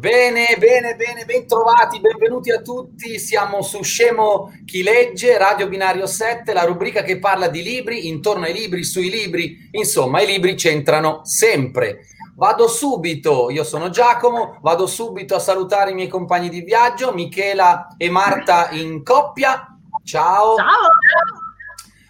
[0.00, 3.18] Bene, bene, bene, ben trovati, benvenuti a tutti.
[3.18, 8.46] Siamo su Scemo Chi Legge, Radio Binario 7, la rubrica che parla di libri, intorno
[8.46, 12.06] ai libri, sui libri, insomma, i libri c'entrano sempre.
[12.34, 17.94] Vado subito, io sono Giacomo, vado subito a salutare i miei compagni di viaggio, Michela
[17.98, 19.76] e Marta in coppia.
[20.02, 20.56] Ciao.
[20.56, 20.64] Ciao.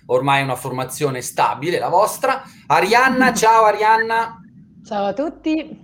[0.06, 2.40] Ormai è una formazione stabile la vostra.
[2.68, 4.40] Arianna, ciao Arianna.
[4.86, 5.79] Ciao a tutti.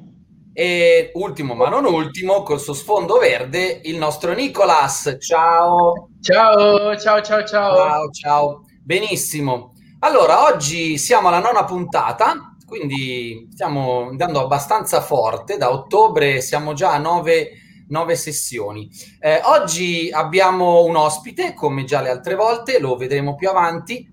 [0.58, 5.18] E ultimo ma non ultimo, col suo sfondo verde, il nostro Nicolas.
[5.20, 6.08] Ciao.
[6.22, 7.76] Ciao, ciao, ciao, ciao.
[7.76, 8.62] Ciao, ciao.
[8.82, 9.74] Benissimo.
[9.98, 15.58] Allora, oggi siamo alla nona puntata, quindi stiamo andando abbastanza forte.
[15.58, 17.50] Da ottobre siamo già a nove,
[17.88, 18.88] nove sessioni.
[19.20, 24.08] Eh, oggi abbiamo un ospite, come già le altre volte, lo vedremo più avanti.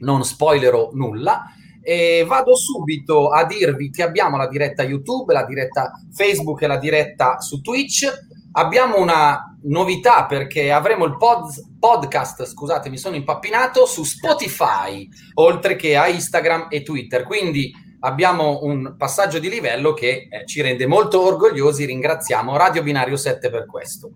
[0.00, 5.92] Non spoilerò nulla e vado subito a dirvi che abbiamo la diretta YouTube, la diretta
[6.12, 8.06] Facebook e la diretta su Twitch.
[8.52, 15.76] Abbiamo una novità perché avremo il pod, podcast, scusate, mi sono impappinato, su Spotify, oltre
[15.76, 17.24] che a Instagram e Twitter.
[17.24, 21.84] Quindi abbiamo un passaggio di livello che eh, ci rende molto orgogliosi.
[21.84, 24.10] Ringraziamo Radio Binario 7 per questo.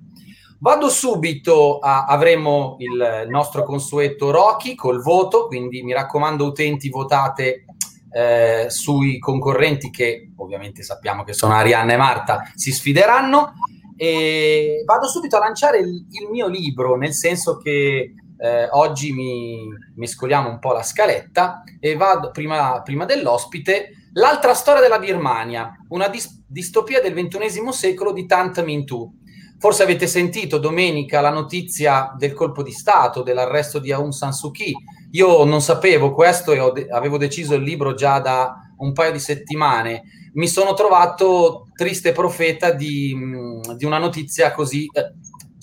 [0.58, 7.64] Vado subito a, avremo il nostro consueto Rocky col voto, quindi mi raccomando utenti votate
[8.10, 13.52] eh, sui concorrenti che ovviamente sappiamo che sono Arianna e Marta, si sfideranno.
[13.96, 19.68] E vado subito a lanciare il, il mio libro, nel senso che eh, oggi mi
[19.96, 23.90] mescoliamo un po' la scaletta e vado prima, prima dell'ospite.
[24.14, 29.22] L'altra storia della Birmania, una dis- distopia del ventunesimo secolo di Tant Minh Tu
[29.58, 34.50] Forse avete sentito domenica la notizia del colpo di Stato, dell'arresto di Aung San Suu
[34.50, 34.74] Kyi.
[35.12, 40.02] Io non sapevo questo e avevo deciso il libro già da un paio di settimane.
[40.34, 43.16] Mi sono trovato triste profeta di,
[43.76, 45.12] di una notizia così eh,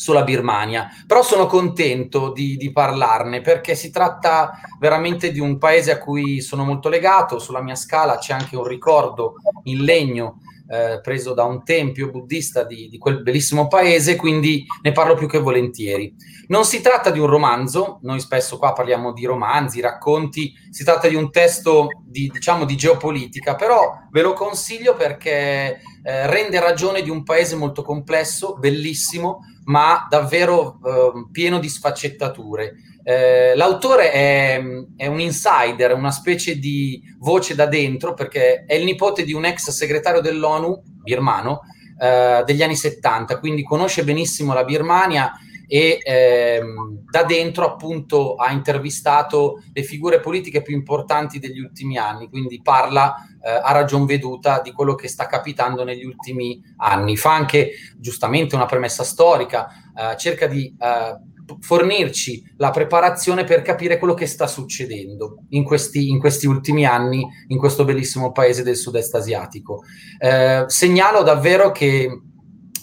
[0.01, 0.87] sulla Birmania.
[1.05, 6.41] Però sono contento di, di, parlarne perché si tratta veramente di un paese a cui
[6.41, 7.37] sono molto legato.
[7.37, 10.39] Sulla mia scala c'è anche un ricordo in legno
[10.71, 15.27] eh, preso da un tempio buddista di, di, quel bellissimo paese, quindi ne parlo più
[15.27, 16.15] che volentieri.
[16.47, 21.09] Non si tratta di un romanzo, noi spesso qua parliamo di romanzi, racconti, si tratta
[21.09, 27.01] di un testo di, diciamo, di geopolitica, però ve lo consiglio perché eh, rende ragione
[27.01, 32.75] di un paese molto complesso, bellissimo, ma davvero eh, pieno di sfaccettature.
[33.03, 34.61] Eh, l'autore è,
[34.95, 39.45] è, un insider, una specie di voce da dentro, perché è il nipote di un
[39.45, 41.61] ex segretario dell'ONU birmano
[41.99, 45.31] eh, degli anni 70, quindi conosce benissimo la Birmania
[45.67, 52.27] e ehm, da dentro appunto ha intervistato le figure politiche più importanti degli ultimi anni,
[52.27, 57.15] quindi parla eh, a ragion veduta di quello che sta capitando negli ultimi anni.
[57.15, 61.17] Fa anche giustamente una premessa storica, eh, cerca di eh,
[61.59, 67.25] fornirci la preparazione per capire quello che sta succedendo in questi, in questi ultimi anni
[67.47, 69.83] in questo bellissimo paese del sud-est asiatico.
[70.19, 72.21] Eh, segnalo davvero che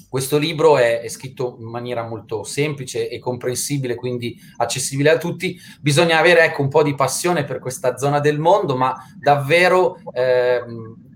[0.09, 5.59] questo libro è, è, scritto in maniera molto semplice e comprensibile, quindi accessibile a tutti.
[5.81, 10.63] Bisogna avere ecco, un po' di passione per questa zona del mondo, ma davvero eh,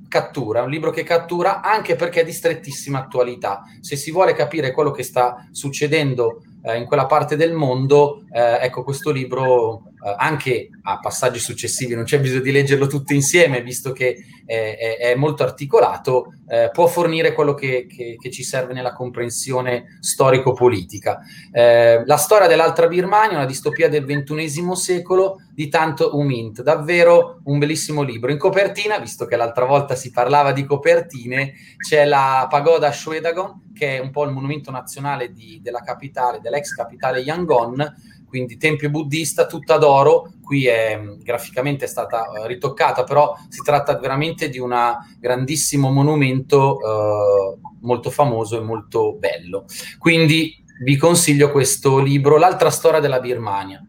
[0.09, 3.63] cattura, è un libro che cattura anche perché è di strettissima attualità.
[3.81, 6.43] Se si vuole capire quello che sta succedendo
[6.77, 12.05] in quella parte del mondo, eh, ecco questo libro eh, anche a passaggi successivi, non
[12.05, 17.33] c'è bisogno di leggerlo tutto insieme, visto che è, è, molto articolato, eh, può fornire
[17.33, 21.21] quello che, che, che, ci serve nella comprensione storico-politica.
[21.53, 27.59] Eh, la storia dell'altra Birmania, una distopia del ventunesimo secolo di Tanto Umint, davvero un
[27.59, 28.33] bellissimo libro.
[28.33, 33.97] In copertina, visto che l'altra volta si parlava di copertine, c'è la pagoda Shwedagon, che
[33.97, 37.95] è un po' il monumento nazionale di, della capitale, dell'ex capitale Yangon,
[38.33, 43.99] quindi tempio buddista tutta d'oro, qui è graficamente è stata uh, ritoccata, però si tratta
[43.99, 44.75] veramente di un
[45.21, 49.67] grandissimo monumento uh, molto famoso e molto bello.
[49.99, 53.85] Quindi vi consiglio questo libro, L'altra storia della Birmania.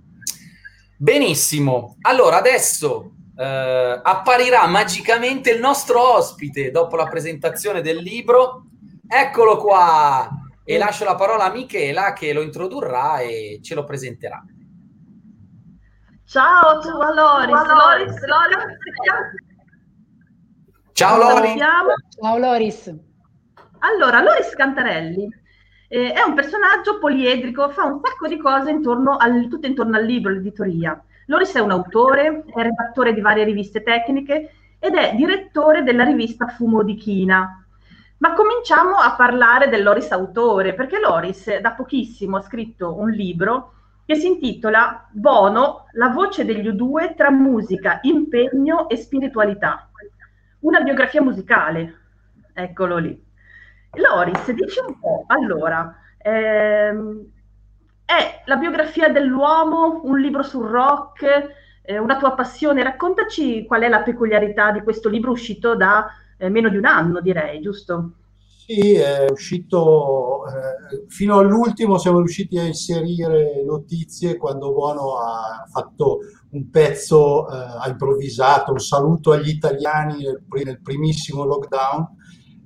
[0.98, 8.66] Benissimo, allora adesso Uh, apparirà magicamente il nostro ospite dopo la presentazione del libro.
[9.08, 10.43] Eccolo qua!
[10.66, 14.42] E lascio la parola a Michela che lo introdurrà e ce lo presenterà.
[16.26, 17.68] Ciao, tu a Loris.
[17.68, 18.66] Loris, Loris.
[20.94, 21.58] Ciao Loris.
[22.20, 22.96] Ciao Loris.
[23.80, 25.28] Allora, Loris Cantarelli
[25.90, 30.06] eh, è un personaggio poliedrico, fa un sacco di cose intorno al, tutto intorno al
[30.06, 31.00] libro, all'editoria.
[31.28, 36.48] Loris è un autore, è redattore di varie riviste tecniche ed è direttore della rivista
[36.48, 37.63] Fumo di China,
[38.24, 43.74] Ma cominciamo a parlare del Loris autore, perché Loris da pochissimo ha scritto un libro
[44.06, 49.90] che si intitola Bono, la voce degli U2 tra musica, impegno e spiritualità.
[50.60, 51.96] Una biografia musicale,
[52.54, 53.22] eccolo lì.
[53.92, 57.26] Loris, dici un po', allora, ehm,
[58.06, 61.26] è la biografia dell'uomo, un libro sul rock,
[61.82, 62.84] eh, una tua passione?
[62.84, 66.10] Raccontaci qual è la peculiarità di questo libro uscito da
[66.44, 68.14] eh, meno di un anno, direi, giusto?
[68.66, 76.20] Sì, è uscito eh, fino all'ultimo siamo riusciti a inserire notizie quando Bono ha fatto
[76.52, 82.08] un pezzo, eh, ha improvvisato un saluto agli italiani nel, nel primissimo lockdown,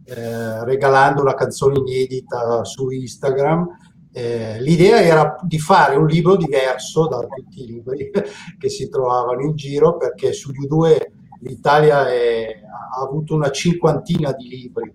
[0.06, 3.68] eh, regalando una canzone inedita su Instagram.
[4.12, 8.10] Eh, l'idea era di fare un libro diverso da tutti i libri
[8.58, 14.48] che si trovavano in giro perché sugli U2 l'Italia è, ha avuto una cinquantina di
[14.48, 14.94] libri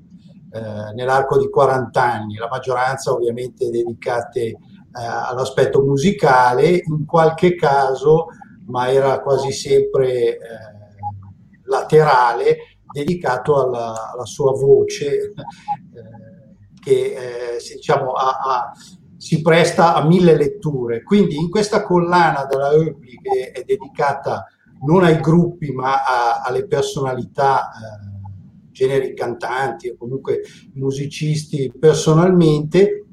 [0.53, 4.56] eh, nell'arco di 40 anni, la maggioranza ovviamente dedicate eh,
[4.93, 8.27] all'aspetto musicale, in qualche caso,
[8.67, 10.39] ma era quasi sempre eh,
[11.65, 12.56] laterale,
[12.93, 15.33] dedicato alla, alla sua voce eh,
[16.79, 18.73] che eh, diciamo, ha, ha,
[19.17, 21.03] si presta a mille letture.
[21.03, 24.47] Quindi in questa collana della Eubli che è dedicata
[24.84, 28.12] non ai gruppi ma a, alle personalità eh,
[28.73, 30.40] generi cantanti o comunque
[30.75, 33.06] musicisti personalmente,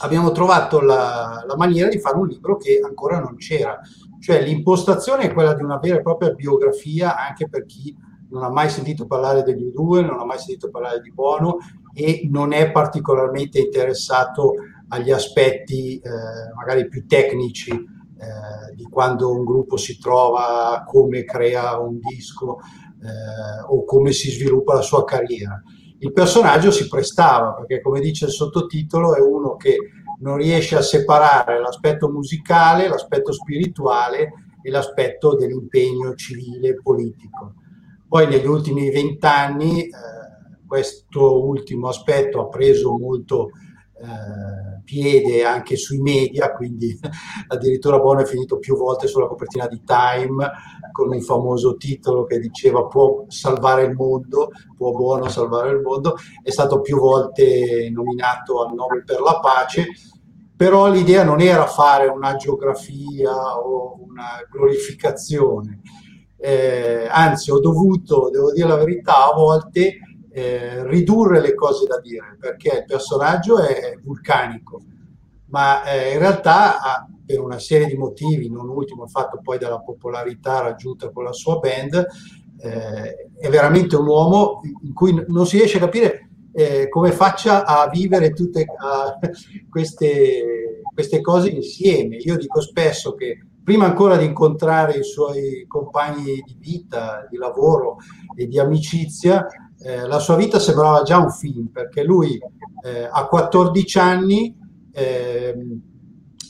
[0.00, 3.78] abbiamo trovato la, la, maniera di fare un libro che ancora non c'era.
[4.18, 7.94] Cioè l'impostazione è quella di una vera e propria biografia anche per chi
[8.30, 11.58] non ha mai sentito parlare degli U2, non ha mai sentito parlare di Bono
[11.94, 14.54] e non è particolarmente interessato
[14.88, 21.78] agli aspetti eh, magari più tecnici eh, di quando un gruppo si trova, come crea
[21.78, 22.58] un disco,
[23.02, 25.60] eh, o come si sviluppa la sua carriera.
[25.98, 29.76] Il personaggio si prestava perché, come dice il sottotitolo, è uno che
[30.20, 34.32] non riesce a separare l'aspetto musicale, l'aspetto spirituale
[34.62, 37.54] e l'aspetto dell'impegno civile e politico.
[38.08, 39.90] Poi negli ultimi vent'anni eh,
[40.66, 43.50] questo ultimo aspetto ha preso molto
[44.04, 46.98] eh, piede anche sui media, quindi
[47.48, 50.50] addirittura Bono è finito più volte sulla copertina di Time
[50.92, 56.16] con un famoso titolo che diceva può salvare il mondo, può Bono salvare il mondo,
[56.42, 59.86] è stato più volte nominato al Nobel per la pace,
[60.54, 65.80] però l'idea non era fare una geografia o una glorificazione,
[66.36, 69.96] eh, anzi ho dovuto, devo dire la verità, a volte
[70.36, 74.82] eh, ridurre le cose da dire, perché il personaggio è vulcanico,
[75.46, 79.58] ma eh, in realtà ha, per una serie di motivi, non ultimo il fatto poi
[79.58, 82.04] della popolarità raggiunta con la sua band,
[82.58, 87.64] eh, è veramente un uomo in cui non si riesce a capire eh, come faccia
[87.64, 89.16] a vivere tutte a
[89.70, 92.16] queste, queste cose insieme.
[92.16, 97.98] Io dico spesso che prima ancora di incontrare i suoi compagni di vita, di lavoro
[98.36, 99.46] e di amicizia,
[99.84, 102.38] eh, la sua vita sembrava già un film, perché lui
[102.82, 104.56] eh, a 14 anni,
[104.92, 105.54] eh,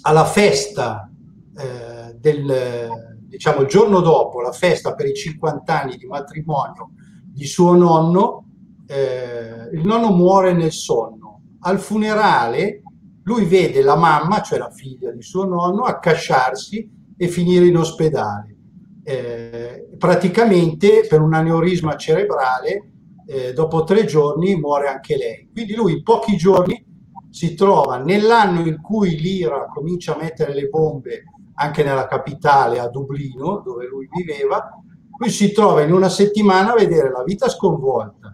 [0.03, 1.11] alla festa
[1.57, 2.89] eh, del,
[3.27, 6.91] diciamo, il giorno dopo, la festa per i 50 anni di matrimonio
[7.25, 8.45] di suo nonno,
[8.87, 11.41] eh, il nonno muore nel sonno.
[11.63, 12.83] Al funerale
[13.25, 18.57] lui vede la mamma, cioè la figlia di suo nonno, accasciarsi e finire in ospedale.
[19.03, 22.91] Eh, praticamente per un aneurisma cerebrale
[23.27, 25.49] eh, dopo tre giorni muore anche lei.
[25.53, 26.85] Quindi lui in pochi giorni
[27.31, 31.25] si trova nell'anno in cui l'Ira comincia a mettere le bombe
[31.57, 34.71] anche nella capitale, a Dublino, dove lui viveva,
[35.19, 38.33] lui si trova in una settimana a vedere la vita sconvolta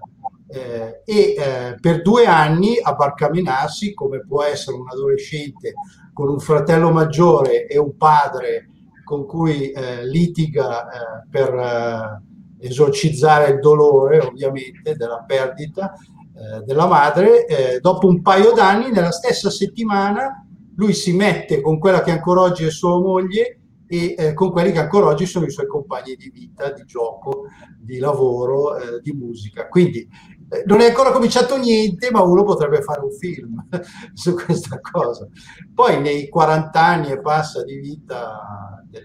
[0.52, 5.74] eh, e eh, per due anni a barcamenarsi come può essere un adolescente
[6.12, 8.68] con un fratello maggiore e un padre
[9.04, 12.22] con cui eh, litiga eh, per eh,
[12.60, 15.92] esorcizzare il dolore ovviamente della perdita
[16.40, 21.78] eh, della madre, eh, dopo un paio d'anni, nella stessa settimana, lui si mette con
[21.78, 25.44] quella che ancora oggi è sua moglie e eh, con quelli che ancora oggi sono
[25.44, 27.46] i suoi compagni di vita, di gioco,
[27.78, 29.68] di lavoro, eh, di musica.
[29.68, 30.08] Quindi
[30.48, 33.66] eh, non è ancora cominciato niente, ma uno potrebbe fare un film
[34.14, 35.28] su questa cosa.
[35.74, 39.04] Poi nei 40 anni e passa di vita del,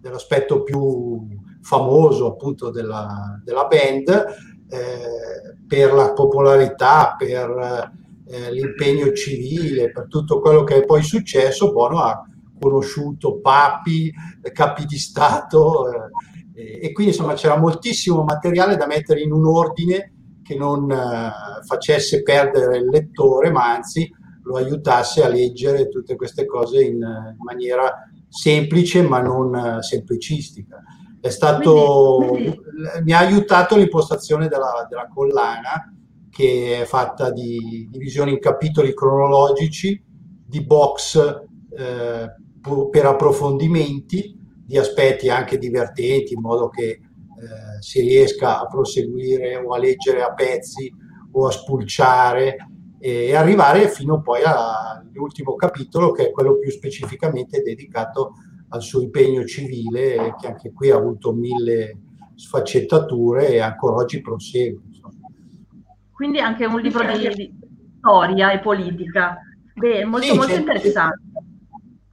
[0.00, 1.28] dell'aspetto più
[1.62, 4.08] famoso appunto della, della band
[4.68, 7.92] eh, per la popolarità, per
[8.26, 12.24] eh, l'impegno civile, per tutto quello che è poi successo, Bono ha
[12.60, 14.12] conosciuto papi,
[14.52, 15.88] capi di Stato
[16.54, 20.12] eh, e quindi insomma c'era moltissimo materiale da mettere in un ordine
[20.42, 21.30] che non eh,
[21.66, 24.12] facesse perdere il lettore, ma anzi
[24.42, 30.82] lo aiutasse a leggere tutte queste cose in, in maniera semplice ma non eh, semplicistica.
[31.20, 33.02] È stato, quindi, quindi...
[33.02, 35.92] mi ha aiutato l'impostazione della, della, collana
[36.30, 40.02] che è fatta di divisioni in capitoli cronologici,
[40.46, 41.16] di box
[41.76, 42.34] eh,
[42.90, 47.00] per approfondimenti, di aspetti anche divertenti in modo che eh,
[47.80, 50.92] si riesca a proseguire o a leggere a pezzi
[51.32, 52.56] o a spulciare
[52.98, 58.34] e arrivare fino poi all'ultimo capitolo che è quello più specificamente dedicato
[58.70, 61.98] al suo impegno civile che anche qui ha avuto mille
[62.34, 64.80] sfaccettature e ancora oggi prosegue.
[66.12, 67.54] Quindi anche un libro di, di
[67.98, 69.38] storia e politica.
[69.74, 71.20] Beh, molto, sì, molto interessante.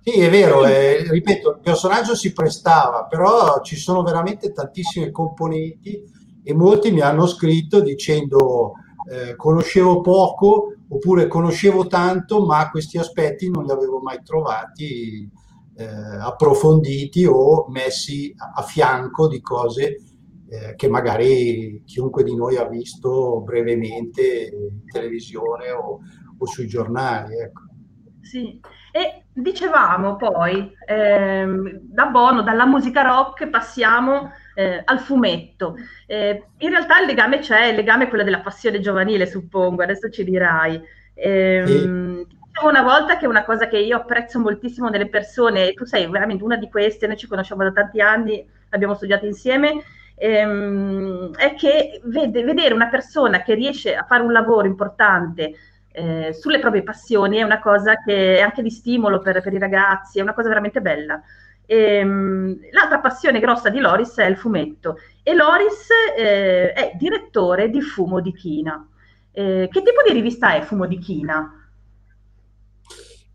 [0.01, 6.01] Sì, è vero, eh, ripeto, il personaggio si prestava, però ci sono veramente tantissime componenti
[6.41, 8.75] e molti mi hanno scritto dicendo
[9.09, 15.29] eh, conoscevo poco oppure conoscevo tanto, ma questi aspetti non li avevo mai trovati
[15.77, 19.97] eh, approfonditi o messi a, a fianco di cose
[20.49, 25.99] eh, che magari chiunque di noi ha visto brevemente in televisione o,
[26.37, 27.37] o sui giornali.
[27.37, 27.61] Ecco.
[28.21, 28.59] Sì,
[28.91, 35.75] e dicevamo poi, ehm, da Bono, dalla musica rock passiamo eh, al fumetto.
[36.05, 40.09] Eh, in realtà il legame c'è, il legame è quello della passione giovanile, suppongo, adesso
[40.09, 40.81] ci dirai.
[41.13, 42.25] Eh, sì.
[42.63, 46.43] Una volta che è una cosa che io apprezzo moltissimo nelle persone, tu sei veramente
[46.43, 49.83] una di queste, noi ci conosciamo da tanti anni, abbiamo studiato insieme,
[50.15, 55.53] ehm, è che vede, vedere una persona che riesce a fare un lavoro importante
[55.97, 59.57] eh, sulle proprie passioni è una cosa che è anche di stimolo per, per i
[59.59, 61.19] ragazzi, è una cosa veramente bella.
[61.65, 67.69] E, ehm, l'altra passione grossa di Loris è il fumetto e Loris eh, è direttore
[67.69, 68.87] di Fumo di China.
[69.31, 71.56] Eh, che tipo di rivista è Fumo di China?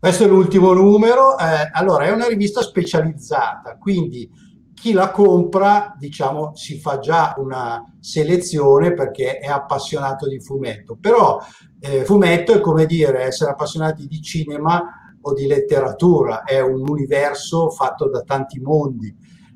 [0.03, 1.37] Questo è l'ultimo numero.
[1.37, 4.29] Eh, allora, è una rivista specializzata, quindi
[4.73, 10.97] chi la compra, diciamo, si fa già una selezione perché è appassionato di fumetto.
[10.99, 11.39] Però
[11.79, 14.83] eh, fumetto è come dire essere appassionati di cinema
[15.21, 19.15] o di letteratura, è un universo fatto da tanti mondi.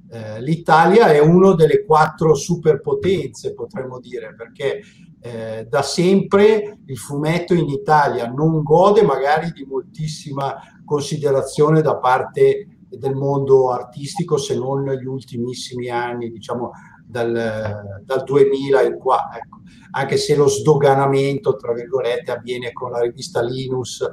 [0.09, 4.81] Eh, L'Italia è una delle quattro superpotenze, potremmo dire, perché
[5.19, 12.67] eh, da sempre il fumetto in Italia non gode magari di moltissima considerazione da parte
[12.89, 16.71] del mondo artistico, se non negli ultimissimi anni, diciamo
[17.05, 19.59] dal, dal 2000 in qua, ecco.
[19.91, 24.05] anche se lo sdoganamento, tra virgolette, avviene con la rivista Linus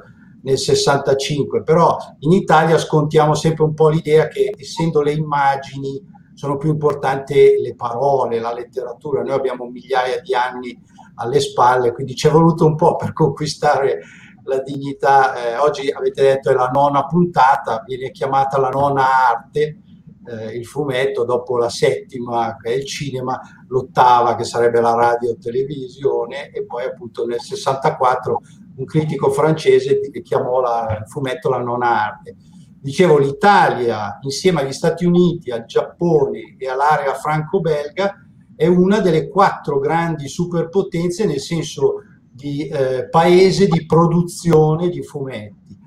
[0.45, 6.57] nel 65, però in Italia scontiamo sempre un po' l'idea che essendo le immagini sono
[6.57, 10.79] più importanti le parole, la letteratura, noi abbiamo migliaia di anni
[11.15, 14.01] alle spalle, quindi ci è voluto un po' per conquistare
[14.43, 19.79] la dignità, eh, oggi avete detto è la nona puntata, viene chiamata la nona arte,
[20.27, 25.35] eh, il fumetto, dopo la settima che è il cinema, l'ottava che sarebbe la radio
[25.37, 28.41] televisione e poi appunto nel 64
[28.77, 32.35] un critico francese chiamò la, il fumetto la nona arte.
[32.79, 38.13] Dicevo, l'Italia insieme agli Stati Uniti, al Giappone e all'area franco-belga
[38.55, 41.95] è una delle quattro grandi superpotenze nel senso
[42.31, 45.77] di eh, paese di produzione di fumetti.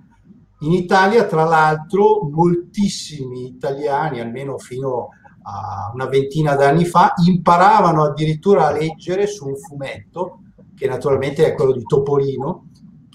[0.61, 5.11] In Italia, tra l'altro, moltissimi italiani, almeno fino
[5.43, 10.41] a una ventina d'anni fa, imparavano addirittura a leggere su un fumetto,
[10.75, 12.68] che naturalmente è quello di Topolino,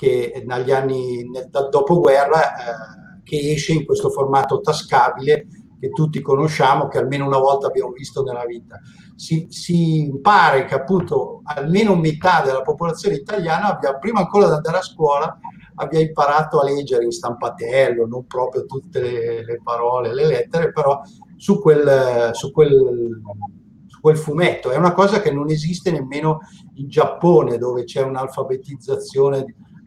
[0.04, 5.48] che negli anni nel dopoguerra eh, che esce in questo formato tascabile
[5.80, 8.80] che tutti conosciamo, che almeno una volta abbiamo visto nella vita.
[9.16, 14.78] Si, si pare che appunto almeno metà della popolazione italiana abbia, prima ancora di andare
[14.78, 15.40] a scuola,
[15.76, 21.02] abbia imparato a leggere in stampatello, non proprio tutte le, le parole, le lettere, però
[21.38, 23.22] su quel, su quel
[24.04, 24.70] quel fumetto.
[24.70, 26.40] È una cosa che non esiste nemmeno
[26.74, 29.46] in Giappone, dove c'è un'alfabetizzazione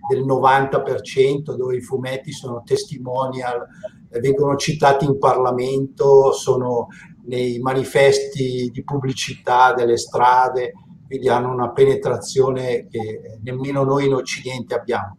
[0.08, 3.66] del 90%, dove i fumetti sono testimonial,
[4.20, 6.88] vengono citati in Parlamento, sono
[7.26, 10.72] nei manifesti di pubblicità delle strade,
[11.06, 15.18] quindi hanno una penetrazione che nemmeno noi in Occidente abbiamo.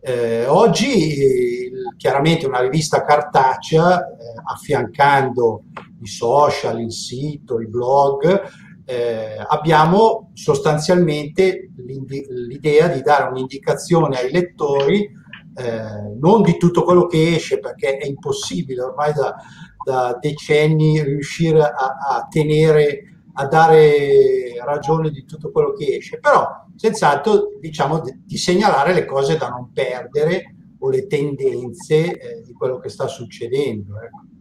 [0.00, 4.12] Eh, oggi chiaramente una rivista cartacea, eh,
[4.52, 5.64] affiancando
[6.02, 8.42] i social, il sito, i blog,
[8.84, 15.10] eh, abbiamo sostanzialmente l'idea di dare un'indicazione ai lettori
[15.56, 19.34] eh, non di tutto quello che esce perché è impossibile ormai da,
[19.84, 26.46] da decenni riuscire a, a tenere a dare ragione di tutto quello che esce, però
[26.76, 32.78] senz'altro diciamo di segnalare le cose da non perdere o le tendenze eh, di quello
[32.78, 34.00] che sta succedendo.
[34.00, 34.33] Ecco.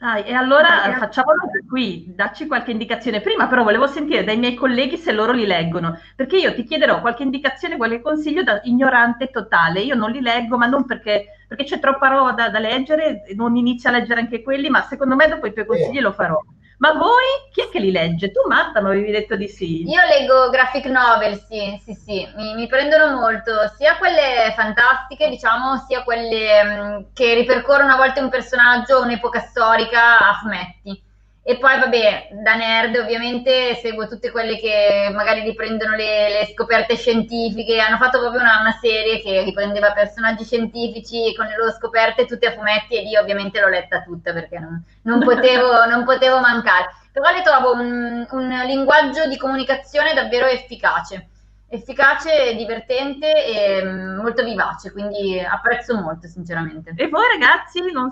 [0.00, 3.20] Dai, e allora facciamolo qui, dacci qualche indicazione.
[3.20, 7.00] Prima però volevo sentire dai miei colleghi se loro li leggono, perché io ti chiederò
[7.00, 9.80] qualche indicazione, qualche consiglio da ignorante totale.
[9.80, 13.56] Io non li leggo, ma non perché, perché c'è troppa roba da, da leggere, non
[13.56, 16.40] inizio a leggere anche quelli, ma secondo me dopo i tuoi consigli lo farò.
[16.78, 18.30] Ma voi chi è che li legge?
[18.30, 19.82] Tu Marta mi avevi detto di sì.
[19.82, 25.84] Io leggo graphic novel, sì, sì, sì, mi, mi prendono molto, sia quelle fantastiche, diciamo,
[25.88, 31.02] sia quelle mh, che ripercorrono a volte un personaggio, un'epoca storica a fumetti.
[31.48, 36.94] E poi, vabbè, da nerd ovviamente seguo tutte quelle che magari riprendono le, le scoperte
[36.94, 37.80] scientifiche.
[37.80, 42.48] Hanno fatto proprio una, una, serie che riprendeva personaggi scientifici con le loro scoperte tutte
[42.48, 46.90] a fumetti e lì ovviamente l'ho letta tutta perché non, non, potevo, non potevo, mancare.
[47.12, 51.28] Però le trovo un, un linguaggio di comunicazione davvero efficace
[51.70, 56.92] efficace, divertente e mm, molto vivace, quindi apprezzo molto sinceramente.
[56.96, 58.10] E voi ragazzi non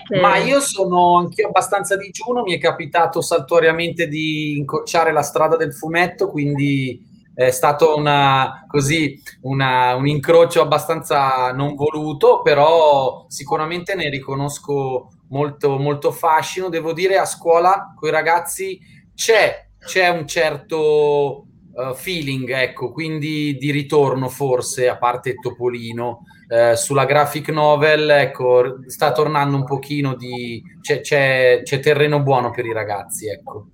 [0.00, 0.20] che...
[0.20, 5.74] Ma io sono anch'io abbastanza digiuno, mi è capitato saltuariamente di incrociare la strada del
[5.74, 14.10] fumetto, quindi è stato una, così, una, un incrocio abbastanza non voluto, però sicuramente ne
[14.10, 16.68] riconosco molto, molto fascino.
[16.68, 18.78] Devo dire, a scuola con i ragazzi
[19.14, 26.76] c'è, c'è un certo uh, feeling, ecco, quindi di ritorno forse, a parte Topolino, eh,
[26.76, 30.62] sulla graphic novel, ecco, sta tornando un pochino di...
[30.82, 33.68] C'è, c'è, c'è terreno buono per i ragazzi, ecco.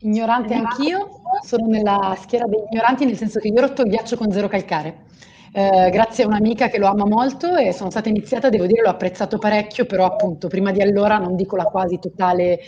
[0.00, 1.08] Ignorante anch'io,
[1.42, 4.48] sono nella schiera degli ignoranti, nel senso che io ho rotto il ghiaccio con zero
[4.48, 5.04] calcare.
[5.54, 8.90] Eh, grazie a un'amica che lo ama molto e sono stata iniziata, devo dire, l'ho
[8.90, 12.60] apprezzato parecchio, però appunto prima di allora non dico la quasi totale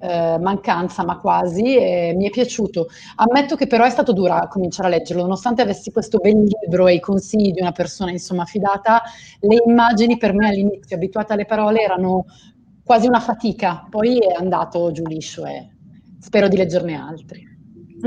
[0.00, 2.88] eh, mancanza, ma quasi, e mi è piaciuto.
[3.16, 6.94] Ammetto che però è stato dura cominciare a leggerlo, nonostante avessi questo bel libro e
[6.94, 9.02] i consigli di una persona insomma fidata,
[9.40, 12.24] le immagini per me all'inizio, abituata alle parole, erano
[12.82, 15.68] quasi una fatica, poi è andato giù liscio e
[16.18, 17.48] spero di leggerne altri.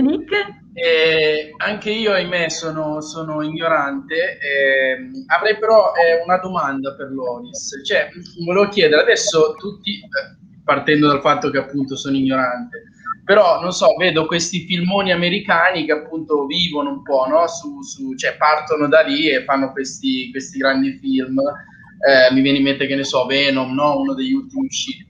[0.01, 0.32] Nick?
[0.73, 4.39] Eh, anche io, ahimè, sono, sono ignorante.
[4.39, 7.82] Eh, avrei però eh, una domanda per Loris.
[7.86, 8.10] Cioè,
[8.43, 12.84] volevo chiedere, adesso tutti, eh, partendo dal fatto che appunto sono ignorante.
[13.26, 17.47] Però non so, vedo questi filmoni americani che appunto vivono un po', no?
[17.47, 21.39] Su, su, cioè partono da lì e fanno questi, questi grandi film.
[21.39, 23.99] Eh, mi viene in mente che ne so, Venom, no?
[23.99, 25.08] uno degli ultimi usciti.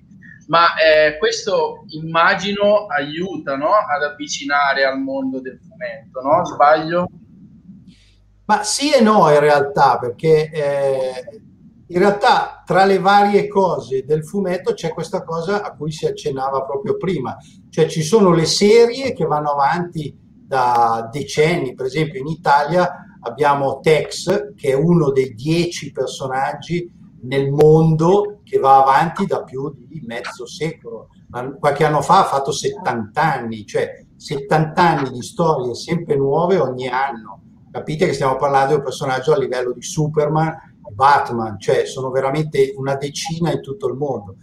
[0.48, 3.72] Ma eh, questo immagino aiuta no?
[3.72, 6.46] ad avvicinare al mondo del fumetto, no?
[6.46, 7.10] Sbaglio?
[8.46, 11.42] Ma sì e no in realtà, perché eh,
[11.94, 16.64] in realtà tra le varie cose del fumetto c'è questa cosa a cui si accennava
[16.64, 17.38] proprio prima,
[17.70, 22.90] cioè ci sono le serie che vanno avanti da decenni, per esempio in Italia
[23.22, 29.72] abbiamo Tex che è uno dei dieci personaggi nel mondo che va avanti da più
[29.88, 31.10] di mezzo secolo.
[31.60, 36.88] Qualche anno fa ha fatto 70 anni, cioè 70 anni di storie sempre nuove ogni
[36.88, 37.42] anno.
[37.72, 42.74] Capite che stiamo parlando di un personaggio a livello di Superman Batman, cioè sono veramente
[42.78, 44.36] una decina in tutto il mondo.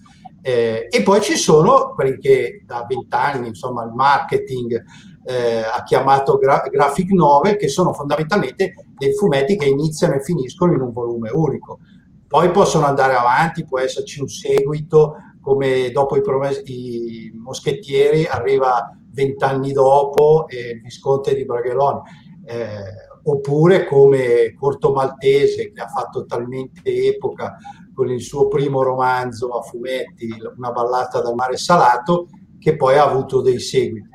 [0.42, 4.82] Eh, e poi ci sono quelli che da vent'anni, insomma, il marketing
[5.24, 10.72] eh, ha chiamato gra- graphic novel, che sono fondamentalmente dei fumetti che iniziano e finiscono
[10.72, 11.78] in un volume unico.
[12.26, 18.94] Poi possono andare avanti, può esserci un seguito, come dopo i, promes- i moschettieri arriva
[19.12, 22.02] vent'anni dopo e il Visconte di Bragelone.
[22.46, 27.56] Eh, oppure come Corto Maltese che ha fatto talmente epoca
[27.94, 32.28] con il suo primo romanzo a fumetti, Una ballata dal mare salato,
[32.58, 34.08] che poi ha avuto dei seguiti.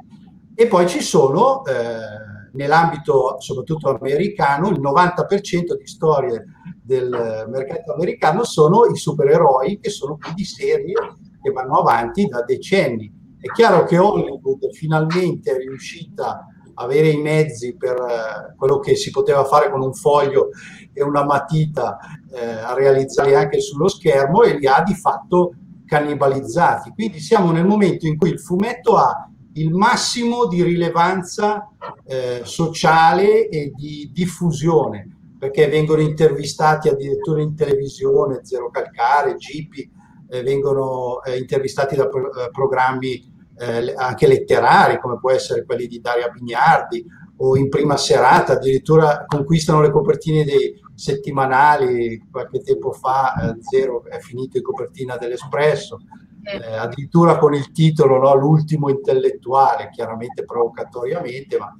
[0.55, 6.45] E poi ci sono, eh, nell'ambito soprattutto americano, il 90% di storie
[6.81, 10.93] del mercato americano sono i supereroi, che sono quindi serie
[11.41, 13.11] che vanno avanti da decenni.
[13.39, 18.95] È chiaro che Hollywood finalmente è riuscita a avere i mezzi per eh, quello che
[18.95, 20.49] si poteva fare con un foglio
[20.93, 21.97] e una matita
[22.31, 25.53] eh, a realizzarli anche sullo schermo e li ha di fatto
[25.85, 26.91] cannibalizzati.
[26.91, 31.69] Quindi siamo nel momento in cui il fumetto ha il massimo di rilevanza
[32.05, 39.89] eh, sociale e di diffusione, perché vengono intervistati addirittura in televisione, Zero Calcare, Gipi,
[40.29, 45.87] eh, vengono eh, intervistati da pro- eh, programmi eh, anche letterari, come può essere quelli
[45.87, 47.05] di Daria Bignardi,
[47.37, 54.05] o in prima serata addirittura conquistano le copertine dei settimanali, qualche tempo fa eh, Zero
[54.05, 55.99] è finito in copertina dell'Espresso.
[56.43, 61.73] eh, addirittura con il titolo no, L'ultimo intellettuale, chiaramente provocatoriamente, ma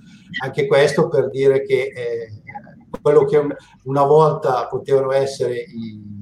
[0.43, 2.41] anche questo per dire che eh,
[3.01, 3.45] quello che
[3.83, 6.14] una volta potevano essere i,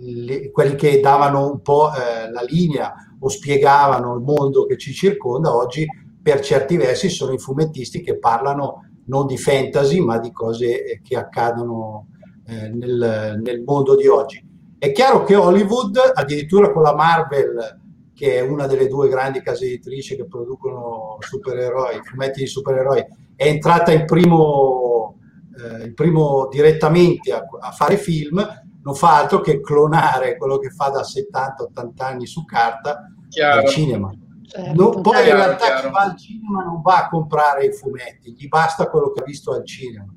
[0.00, 4.92] eh, quelli che davano un po' eh, la linea o spiegavano il mondo che ci
[4.92, 5.86] circonda, oggi
[6.22, 11.00] per certi versi sono i fumettisti che parlano non di fantasy ma di cose eh,
[11.02, 12.08] che accadono
[12.46, 14.46] eh, nel, nel mondo di oggi.
[14.78, 17.78] È chiaro che Hollywood, addirittura con la Marvel,
[18.14, 23.46] che è una delle due grandi case editrici che producono supereroi, fumetti di supereroi, è
[23.46, 25.18] entrata in primo,
[25.58, 28.46] eh, in primo direttamente a, a, fare film,
[28.82, 33.60] non fa altro che clonare quello che fa da 70-80 anni su carta Chiaro.
[33.60, 34.12] al cinema.
[34.46, 34.82] Certo.
[34.82, 35.80] No, poi in realtà chiaro.
[35.80, 39.24] chi va al cinema non va a comprare i fumetti, gli basta quello che ha
[39.24, 40.12] visto al cinema.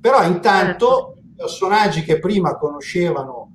[0.00, 1.32] Però intanto certo.
[1.36, 3.52] personaggi che prima conoscevano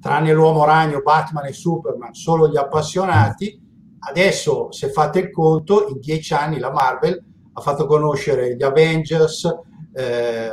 [0.00, 3.60] tranne l'uomo ragno, Batman e Superman, solo gli appassionati.
[3.98, 9.48] Adesso, se fate il conto, in dieci anni la Marvel ha fatto conoscere gli Avengers,
[9.94, 10.50] eh,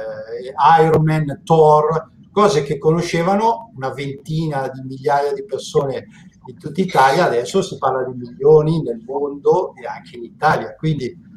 [0.81, 6.05] Iron Man, Thor, cose che conoscevano una ventina di migliaia di persone
[6.45, 10.75] in tutta Italia, adesso si parla di milioni nel mondo e anche in Italia.
[10.75, 11.27] Quindi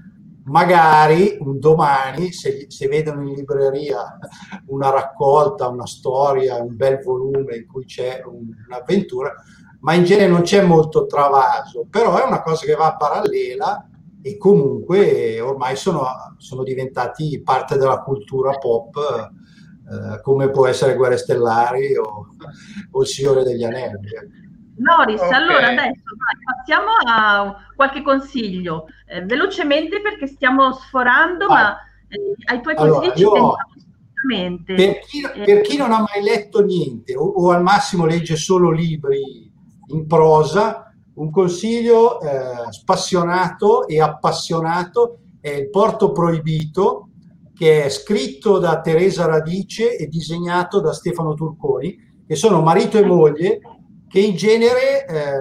[0.45, 4.19] magari un domani se, se, vedono in libreria
[4.67, 9.35] una raccolta, una storia, un bel volume in cui c'è un, un'avventura,
[9.81, 13.87] ma in genere non c'è molto travaso, però è una cosa che va parallela
[14.23, 16.05] e comunque ormai sono,
[16.39, 19.31] sono diventati parte della cultura pop
[19.93, 22.29] eh, come può essere Guerre Stellari o,
[22.91, 24.09] o Il Signore degli Anelli.
[24.77, 25.33] Loris, okay.
[25.33, 31.63] allora adesso vai, passiamo a qualche consiglio, eh, velocemente perché stiamo sforando, vai.
[31.63, 31.77] ma
[32.09, 33.57] eh, ai tuoi consigli allora, ci tengo
[34.23, 34.75] assolutamente.
[34.75, 38.37] Per chi, eh, per chi, non ha mai letto niente o, o, al massimo legge
[38.37, 39.51] solo libri
[39.89, 47.09] in prosa, un consiglio eh, spassionato e appassionato è Il Porto Proibito,
[47.55, 53.05] che è scritto da Teresa Radice e disegnato da Stefano Turconi, che sono marito e
[53.05, 53.61] moglie
[54.09, 55.33] che in genere eh,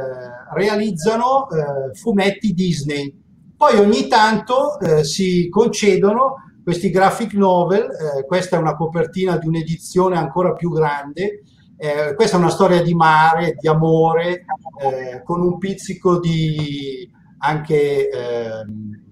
[0.54, 3.20] realizzano eh, fumetti Disney.
[3.56, 9.48] Poi ogni tanto eh, si concedono questi graphic novel, eh, questa è una copertina di
[9.48, 11.42] un'edizione ancora più grande,
[11.78, 14.46] eh, questa è una storia di mare, di amore,
[14.82, 19.04] eh, con un pizzico di anche, ehm,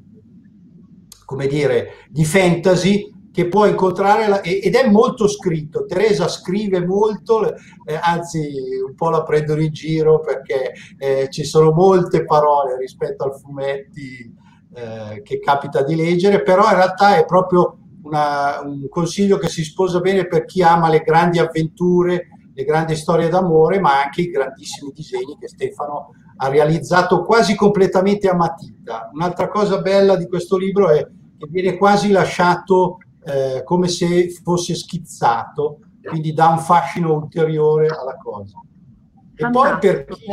[1.30, 5.86] come dire, di fantasy, che può incontrare la, ed è molto scritto.
[5.86, 7.54] Teresa scrive molto,
[7.86, 8.50] eh, anzi
[8.84, 14.34] un po' la prendono in giro perché eh, ci sono molte parole rispetto al fumetti
[14.74, 19.64] eh, che capita di leggere, però in realtà è proprio una, un consiglio che si
[19.64, 24.32] sposa bene per chi ama le grandi avventure, le grandi storie d'amore, ma anche i
[24.32, 29.12] grandissimi disegni che Stefano ha realizzato quasi completamente a matita.
[29.14, 31.06] Un'altra cosa bella di questo libro è
[31.40, 38.18] che viene quasi lasciato eh, come se fosse schizzato, quindi dà un fascino ulteriore alla
[38.18, 38.60] cosa.
[39.36, 40.26] E poi per chi,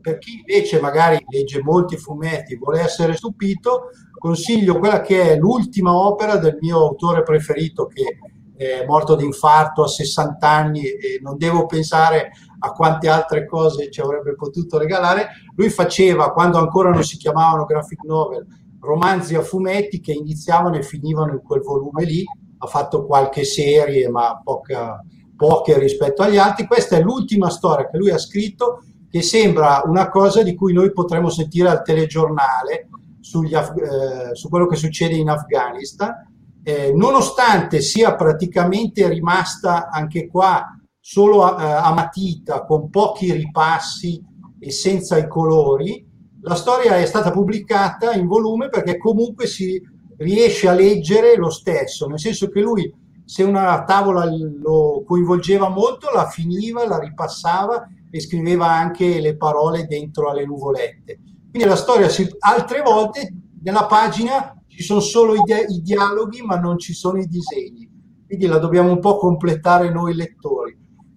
[0.00, 5.36] per chi, invece magari legge molti fumetti e vuole essere stupito, consiglio quella che è
[5.36, 8.16] l'ultima opera del mio autore preferito che
[8.56, 13.90] è morto di infarto a 60 anni e non devo pensare a quante altre cose
[13.90, 15.28] ci avrebbe potuto regalare.
[15.54, 18.46] Lui faceva, quando ancora non si chiamavano graphic novel,
[18.80, 22.24] romanzi a fumetti che iniziavano e finivano in quel volume lì,
[22.58, 25.00] ha fatto qualche serie ma poca,
[25.36, 26.66] poche rispetto agli altri.
[26.66, 30.92] Questa è l'ultima storia che lui ha scritto che sembra una cosa di cui noi
[30.92, 32.88] potremmo sentire al telegiornale
[33.20, 36.12] sugli, eh, su quello che succede in Afghanistan,
[36.62, 40.64] eh, nonostante sia praticamente rimasta anche qua
[41.00, 44.22] solo a, eh, a matita, con pochi ripassi
[44.58, 46.05] e senza i colori,
[46.46, 49.82] la storia è stata pubblicata in volume perché comunque si
[50.18, 52.92] riesce a leggere lo stesso, nel senso che lui
[53.24, 59.86] se una tavola lo coinvolgeva molto la finiva, la ripassava e scriveva anche le parole
[59.86, 61.18] dentro alle nuvolette.
[61.50, 66.60] Quindi la storia, si, altre volte nella pagina ci sono solo i, i dialoghi ma
[66.60, 67.90] non ci sono i disegni,
[68.24, 70.55] quindi la dobbiamo un po' completare noi lettori.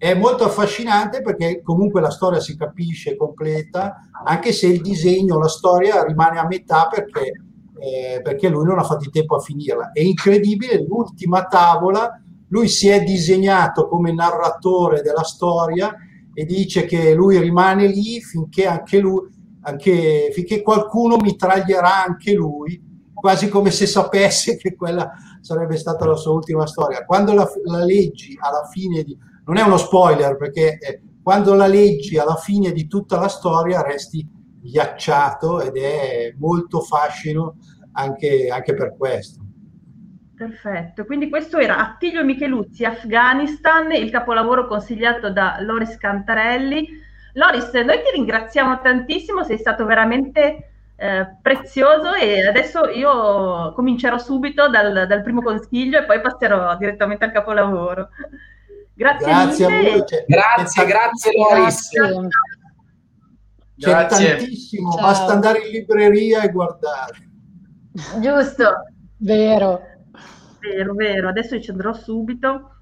[0.02, 5.46] È molto affascinante perché comunque la storia si capisce completa, anche se il disegno, la
[5.46, 7.32] storia rimane a metà perché,
[7.78, 9.92] eh, perché lui non ha fatto in tempo a finirla.
[9.92, 15.94] È incredibile, l'ultima tavola, lui si è disegnato come narratore della storia
[16.32, 19.28] e dice che lui rimane lì finché anche lui,
[19.64, 22.82] anche, finché qualcuno mitraglierà anche lui,
[23.12, 25.10] quasi come se sapesse che quella
[25.42, 27.04] sarebbe stata la sua ultima storia.
[27.04, 31.66] Quando la, la leggi alla fine di non è uno spoiler perché eh, quando la
[31.66, 34.24] leggi alla fine di tutta la storia resti
[34.62, 37.56] ghiacciato ed è molto fascino
[37.94, 39.40] anche, anche per questo.
[40.36, 46.88] Perfetto, quindi questo era Attilio Micheluzzi, Afghanistan, il capolavoro consigliato da Loris Cantarelli.
[47.32, 54.68] Loris, noi ti ringraziamo tantissimo, sei stato veramente eh, prezioso e adesso io comincerò subito
[54.68, 58.10] dal, dal, primo consiglio e poi passerò direttamente al capolavoro.
[59.00, 59.88] Grazie, grazie mille.
[59.88, 60.04] a voi.
[60.04, 61.88] C'è, grazie, grazie Loris.
[63.78, 64.36] C'è grazie.
[64.36, 65.00] tantissimo, Ciao.
[65.00, 67.30] basta andare in libreria e guardare.
[68.20, 68.84] Giusto.
[69.16, 69.80] Vero.
[70.60, 71.30] Vero, vero.
[71.30, 72.74] Adesso ci andrò subito.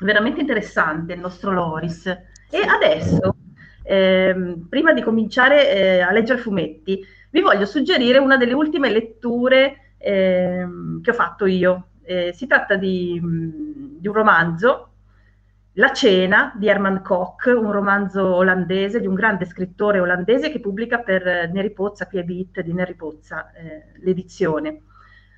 [0.00, 2.06] Veramente interessante il nostro Loris.
[2.06, 3.36] E adesso,
[3.82, 9.96] ehm, prima di cominciare eh, a leggere fumetti, vi voglio suggerire una delle ultime letture
[9.98, 11.88] ehm, che ho fatto io.
[12.02, 14.88] Eh, si tratta di, di un romanzo
[15.74, 20.98] la cena di Herman Koch, un romanzo olandese di un grande scrittore olandese che pubblica
[20.98, 24.82] per Neri Pozza, qui è Beat di Neri Pozza, eh, l'edizione.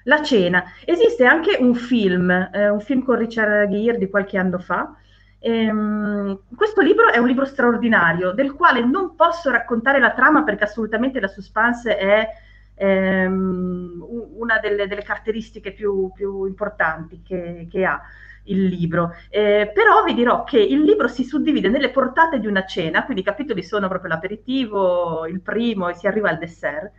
[0.04, 0.62] La cena.
[0.84, 4.94] Esiste anche un film, eh, un film con Richard Gere di qualche anno fa.
[5.40, 10.64] Ehm, questo libro è un libro straordinario, del quale non posso raccontare la trama perché
[10.64, 12.28] assolutamente la suspense è
[12.74, 14.04] ehm,
[14.36, 18.00] una delle, delle caratteristiche più, più importanti che, che ha
[18.46, 19.14] il libro.
[19.30, 23.22] Eh, però vi dirò che il libro si suddivide nelle portate di una cena, quindi
[23.22, 26.90] i capitoli sono proprio l'aperitivo, il primo e si arriva al dessert,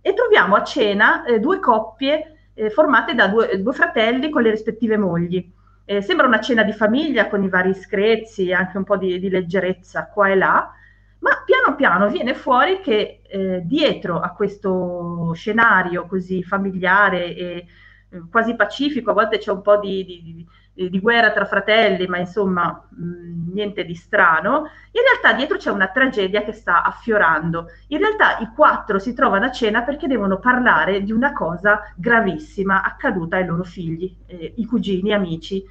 [0.00, 4.50] e troviamo a cena eh, due coppie eh, formate da due, due, fratelli con le
[4.50, 5.50] rispettive mogli.
[5.84, 9.28] Eh, sembra una cena di famiglia con i vari screzi anche un po' di, di,
[9.28, 10.72] leggerezza qua e là,
[11.18, 17.66] ma piano piano viene fuori che eh, dietro a questo scenario così familiare e
[18.10, 20.46] eh, quasi pacifico, a volte c'è un po' di, di, di
[20.88, 25.88] guerra tra fratelli, ma insomma mh, mm, niente di strano, in realtà dietro c'è una
[25.88, 27.66] tragedia che sta affiorando.
[27.88, 32.82] In realtà i quattro si trovano a cena perché devono parlare di una cosa gravissima
[32.82, 35.62] accaduta ai loro figli, eh, i cugini, amici,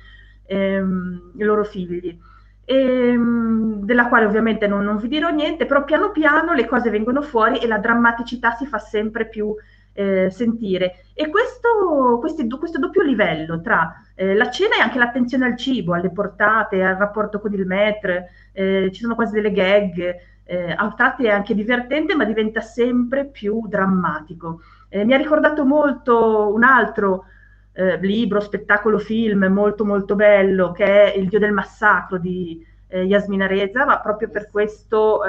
[0.46, 2.18] ehm, i loro figli.
[2.66, 6.92] E, ehm, della quale ovviamente non, non vi dirò niente, però piano piano le cose
[6.92, 9.56] vengono fuori e la drammaticità si fa sempre più
[10.00, 11.04] eh, sentire.
[11.14, 15.94] E questo, questi, questo doppio livello tra eh, la cena e anche l'attenzione al cibo,
[15.94, 20.94] alle portate, al rapporto con il maître, eh, ci sono quasi delle gag, eh, a
[20.96, 24.62] tratti è anche divertente, ma diventa sempre più drammatico.
[24.88, 27.26] Eh, mi ha ricordato molto un altro
[27.74, 33.46] eh, libro, spettacolo, film molto molto bello, che è Il Dio del Massacro di Yasmina
[33.46, 35.22] Reza, ma proprio per questo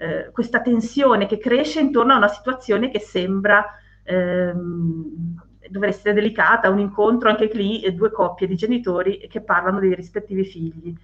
[0.00, 3.66] eh, questa tensione che cresce intorno a una situazione che sembra
[4.02, 5.34] ehm,
[5.68, 10.44] dover essere delicata, un incontro anche lì, due coppie di genitori che parlano dei rispettivi
[10.44, 10.96] figli.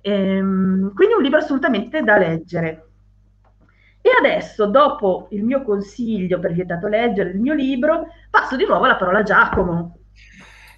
[0.00, 2.86] Ehm, quindi un libro assolutamente da leggere.
[4.00, 8.86] E adesso, dopo il mio consiglio per vietato leggere, il mio libro, passo di nuovo
[8.86, 9.98] la parola a Giacomo.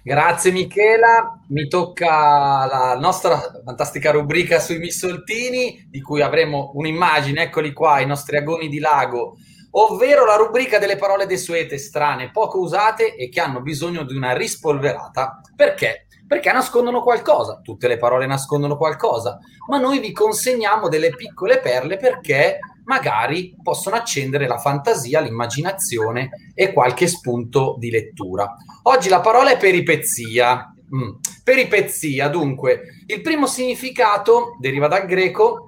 [0.05, 7.71] Grazie Michela, mi tocca la nostra fantastica rubrica sui missoltini, di cui avremo un'immagine, eccoli
[7.71, 9.37] qua, i nostri agoni di lago,
[9.71, 14.33] ovvero la rubrica delle parole desuete, strane, poco usate e che hanno bisogno di una
[14.33, 15.39] rispolverata.
[15.55, 16.07] Perché?
[16.33, 19.37] Perché nascondono qualcosa, tutte le parole nascondono qualcosa,
[19.69, 26.73] ma noi vi consegniamo delle piccole perle perché magari possono accendere la fantasia, l'immaginazione e
[26.73, 28.51] qualche spunto di lettura.
[28.81, 30.73] Oggi la parola è peripezia.
[30.95, 31.11] Mm.
[31.43, 35.67] Peripezia, dunque, il primo significato deriva dal greco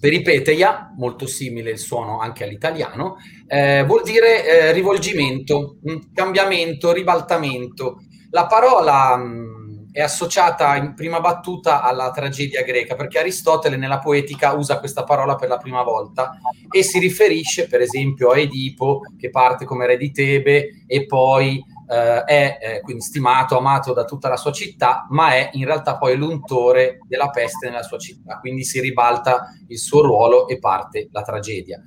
[0.00, 7.98] peripeteia, molto simile il suono anche all'italiano, eh, vuol dire eh, rivolgimento, mm, cambiamento, ribaltamento.
[8.30, 9.51] La parola mh, mm,
[9.92, 15.36] è associata in prima battuta alla tragedia greca, perché Aristotele nella poetica usa questa parola
[15.36, 16.32] per la prima volta
[16.70, 21.62] e si riferisce per esempio a Edipo che parte come re di Tebe e poi
[21.88, 25.98] eh, è eh, quindi stimato, amato da tutta la sua città, ma è in realtà
[25.98, 31.08] poi l'untore della peste nella sua città, quindi si ribalta il suo ruolo e parte
[31.12, 31.78] la tragedia.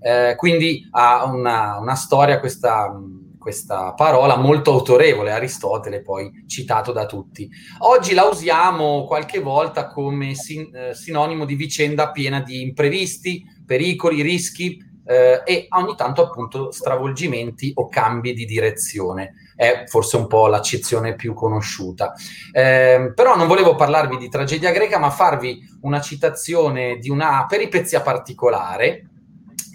[0.00, 2.92] Eh, quindi ha una, una storia questa
[3.42, 7.50] questa parola molto autorevole, Aristotele poi citato da tutti.
[7.80, 14.22] Oggi la usiamo qualche volta come sin- eh, sinonimo di vicenda piena di imprevisti, pericoli,
[14.22, 19.34] rischi eh, e ogni tanto appunto stravolgimenti o cambi di direzione.
[19.56, 22.14] È forse un po' l'accezione più conosciuta.
[22.52, 28.00] Eh, però non volevo parlarvi di tragedia greca, ma farvi una citazione di una peripezia
[28.02, 29.08] particolare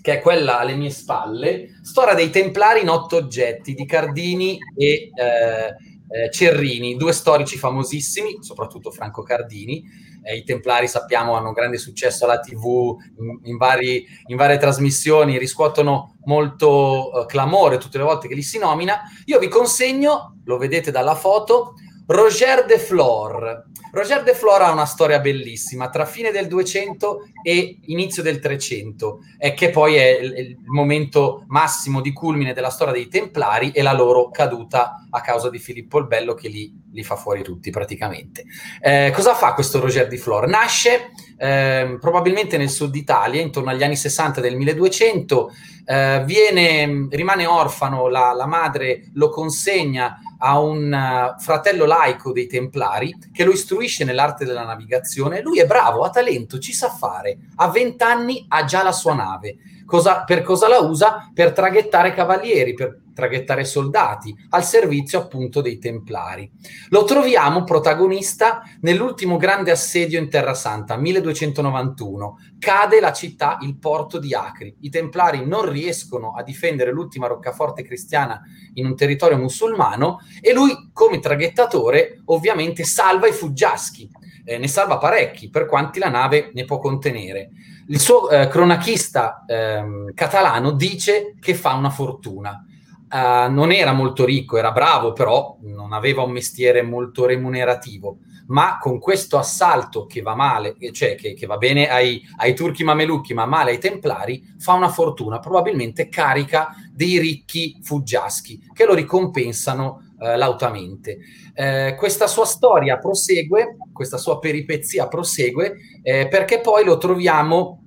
[0.08, 5.10] che è quella alle mie spalle, Storia dei Templari in otto oggetti di Cardini e
[5.14, 5.76] eh,
[6.08, 9.84] eh, Cerrini, due storici famosissimi, soprattutto Franco Cardini.
[10.24, 14.58] Eh, I Templari sappiamo hanno un grande successo alla TV, in, in, vari, in varie
[14.58, 19.02] trasmissioni, riscuotono molto eh, clamore tutte le volte che li si nomina.
[19.26, 21.74] Io vi consegno, lo vedete dalla foto,
[22.08, 23.66] Roger de Flor.
[23.92, 29.20] Roger de Flor ha una storia bellissima tra fine del 200 e inizio del 300,
[29.38, 33.82] eh, che poi è il, il, momento massimo di culmine della storia dei Templari e
[33.82, 37.72] la loro caduta a causa di Filippo il Bello che li, li fa fuori tutti
[37.72, 38.46] praticamente.
[38.80, 40.48] Eh, cosa fa questo Roger de Flor?
[40.48, 45.52] Nasce eh, probabilmente nel sud Italia, intorno agli anni 60 del 1200,
[45.86, 52.48] eh, viene, rimane orfano, la, la madre lo consegna a un uh, fratello laico dei
[52.48, 55.42] Templari che lo istruisce nell'arte della navigazione.
[55.42, 57.38] Lui è bravo, ha talento, ci sa fare.
[57.56, 59.56] A 20 anni ha già la sua nave.
[59.88, 61.32] Cosa, per cosa la usa?
[61.34, 66.52] Per traghettare cavalieri, per traghettare soldati, al servizio appunto dei Templari.
[66.90, 72.38] Lo troviamo protagonista nell'ultimo grande assedio in Terra Santa, 1291.
[72.60, 74.76] Cade la città, il porto di Acri.
[74.82, 78.42] I Templari non riescono a difendere l'ultima roccaforte cristiana
[78.74, 84.10] in un territorio musulmano e lui, come traghettatore, ovviamente salva i fuggiaschi.
[84.44, 87.52] Eh, ne salva parecchi, per quanti la nave ne può contenere.
[87.90, 92.62] Il suo eh, cronachista eh, catalano dice che fa una fortuna.
[93.10, 98.18] Uh, non era molto ricco, era bravo, però non aveva un mestiere molto remunerativo.
[98.48, 102.84] Ma con questo assalto che va male, cioè che, che va bene ai, ai, turchi
[102.84, 108.94] mamelucchi, ma male ai templari, fa una fortuna, probabilmente carica dei ricchi fuggiaschi che lo
[108.94, 111.18] ricompensano uh, lautamente.
[111.56, 117.82] Uh, questa sua storia prosegue, questa sua peripezia prosegue, eh, perché poi lo troviamo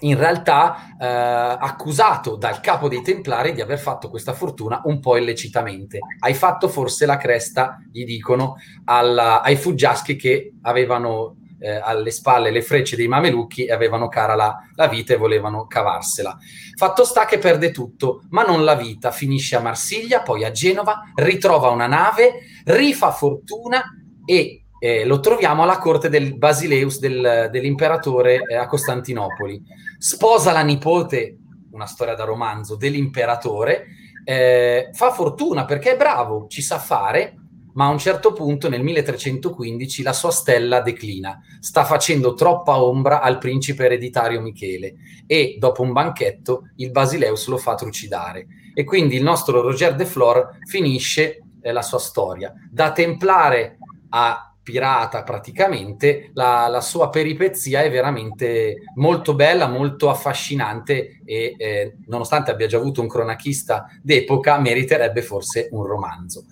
[0.00, 5.16] in realtà eh, accusato dal capo dei Templari di aver fatto questa fortuna un po'
[5.16, 6.00] illecitamente.
[6.18, 12.50] Hai fatto forse la cresta, gli dicono, alla, ai fuggiaschi che avevano eh, alle spalle
[12.50, 16.36] le frecce dei mamelucchi e avevano cara la, la, vita e volevano cavarsela.
[16.76, 21.00] Fatto sta che perde tutto, ma non la vita, finisce a Marsiglia, poi a Genova,
[21.14, 23.82] ritrova una nave, rifà fortuna
[24.24, 29.62] e eh, lo troviamo alla corte del Basileus, del, dell'imperatore eh, a Costantinopoli.
[29.98, 31.38] Sposa la nipote,
[31.72, 33.86] una storia da romanzo, dell'imperatore,
[34.24, 37.36] eh, fa fortuna perché è bravo, ci sa fare,
[37.76, 43.20] ma a un certo punto nel 1315 la sua stella declina, sta facendo troppa ombra
[43.20, 44.94] al principe ereditario Michele
[45.26, 50.04] e dopo un banchetto il Basileus lo fa trucidare e quindi il nostro Roger de
[50.04, 52.52] Flor finisce eh, la sua storia.
[52.70, 53.78] Da templare
[54.10, 61.96] a pirata praticamente, la, la, sua peripezia è veramente molto bella, molto affascinante e eh,
[62.06, 66.46] nonostante abbia già avuto un cronachista d'epoca, meriterebbe forse un romanzo.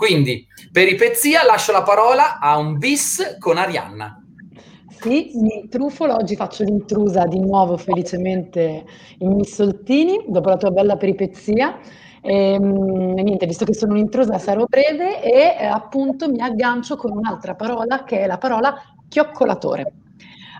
[0.00, 4.18] Quindi, peripezia, lascio la parola a un bis con Arianna.
[4.98, 8.86] Sì, mi trufolo, oggi faccio l'intrusa di nuovo felicemente
[9.18, 11.78] in Missoltini, dopo la tua bella peripezia.
[12.22, 17.10] E, ehm, niente, visto che sono un'intrusa sarò breve e eh, appunto mi aggancio con
[17.14, 18.74] un'altra parola che è la parola
[19.06, 19.92] chioccolatore.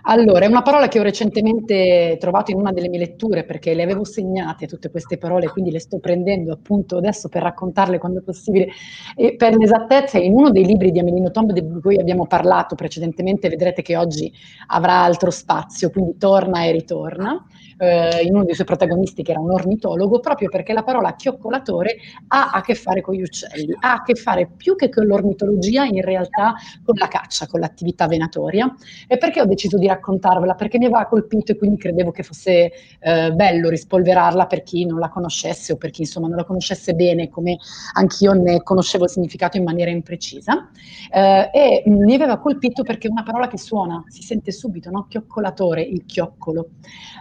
[0.03, 3.83] Allora, è una parola che ho recentemente trovato in una delle mie letture perché le
[3.83, 8.23] avevo segnate tutte queste parole, quindi le sto prendendo appunto adesso per raccontarle quando è
[8.23, 8.69] possibile.
[9.15, 13.47] E per l'esattezza, in uno dei libri di Amelino Tomb di cui abbiamo parlato precedentemente,
[13.49, 14.31] vedrete che oggi
[14.67, 17.45] avrà altro spazio, quindi torna e ritorna
[17.81, 21.95] eh, in uno dei suoi protagonisti che era un ornitologo, proprio perché la parola chioccolatore
[22.27, 25.83] ha a che fare con gli uccelli, ha a che fare più che con l'ornitologia
[25.85, 28.71] in realtà con la caccia, con l'attività venatoria.
[29.07, 30.53] E perché ho deciso di raccontarvela?
[30.53, 34.99] Perché mi aveva colpito e quindi credevo che fosse eh, bello rispolverarla per chi non
[34.99, 37.57] la conoscesse o per chi insomma non la conoscesse bene, come
[37.93, 40.69] anch'io ne conoscevo il significato in maniera imprecisa.
[41.11, 45.07] Eh, e mi aveva colpito perché è una parola che suona, si sente subito, no?
[45.09, 46.69] Chioccolatore, il chioccolo.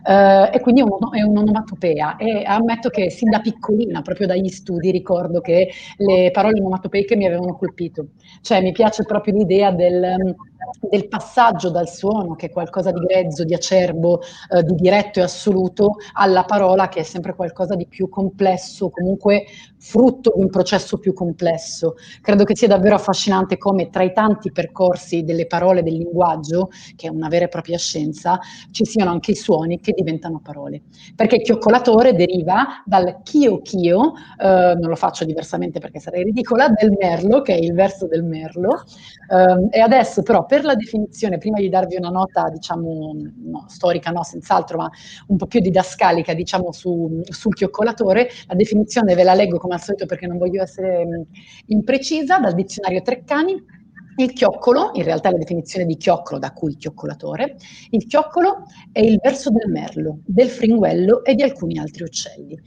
[0.06, 4.48] Eh, e quindi è, un, è un'onomatopea e ammetto che sin da piccolina, proprio dagli
[4.48, 8.08] studi, ricordo che le parole onomatopeiche mi avevano colpito.
[8.40, 10.34] Cioè mi piace proprio l'idea del,
[10.80, 15.22] del passaggio dal suono, che è qualcosa di grezzo, di acerbo, eh, di diretto e
[15.22, 19.44] assoluto, alla parola che è sempre qualcosa di più complesso, comunque
[19.80, 21.94] frutto di un processo più complesso.
[22.20, 27.06] Credo che sia davvero affascinante come tra i tanti percorsi delle parole del linguaggio, che
[27.06, 28.38] è una vera e propria scienza,
[28.70, 30.82] ci siano anche i suoni che diventano parole.
[31.16, 36.94] Perché chioccolatore deriva dal chio chio, eh, non lo faccio diversamente perché sarei ridicola, del
[36.98, 38.82] merlo, che è il verso del merlo.
[39.30, 43.14] Eh, e adesso però per la definizione, prima di darvi una nota, diciamo,
[43.44, 44.90] no, storica, no, senz'altro, ma
[45.28, 49.82] un po' più didascalica, diciamo, su, sul chioccolatore, la definizione ve la leggo come al
[49.82, 51.22] solito perché non voglio essere mm,
[51.66, 53.78] imprecisa, dal dizionario Treccani,
[54.16, 57.56] il chioccolo, in realtà la definizione di chioccolo, da cui chioccolatore,
[57.90, 62.60] il chioccolo è il verso del merlo, del fringuello e di alcuni altri uccelli.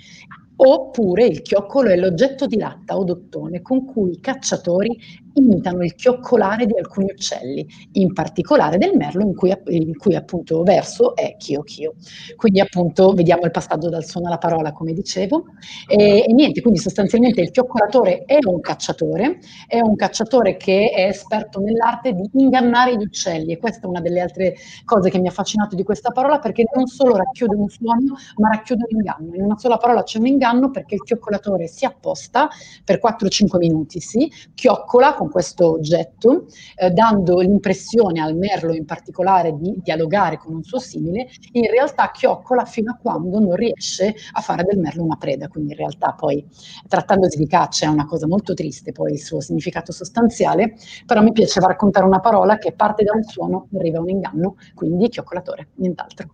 [0.55, 4.97] Oppure il chioccolo è l'oggetto di latta o dottone con cui i cacciatori
[5.33, 10.63] imitano il chioccolare di alcuni uccelli, in particolare del merlo in cui, in cui appunto
[10.63, 11.95] verso è chio chio.
[12.35, 15.45] Quindi appunto vediamo il passaggio dal suono alla parola come dicevo
[15.87, 21.07] e, e niente, quindi sostanzialmente il chioccolatore è un cacciatore, è un cacciatore che è
[21.07, 24.55] esperto nell'arte di ingannare gli uccelli e questa è una delle altre
[24.85, 28.49] cose che mi ha affascinato di questa parola perché non solo racchiude un suono ma
[28.49, 32.49] racchiude un inganno, in una sola parola c'è un inganno perché il chioccolatore si apposta
[32.83, 39.55] per 4-5 minuti, sì, chioccola con questo oggetto, eh, dando l'impressione al merlo in particolare
[39.55, 44.41] di dialogare con un suo simile, in realtà chioccola fino a quando non riesce a
[44.41, 46.45] fare del merlo una preda, quindi in realtà poi
[46.87, 51.31] trattandosi di caccia è una cosa molto triste poi il suo significato sostanziale, però mi
[51.31, 55.69] piaceva raccontare una parola che parte da un suono, arriva a un inganno, quindi chioccolatore,
[55.75, 56.27] nient'altro.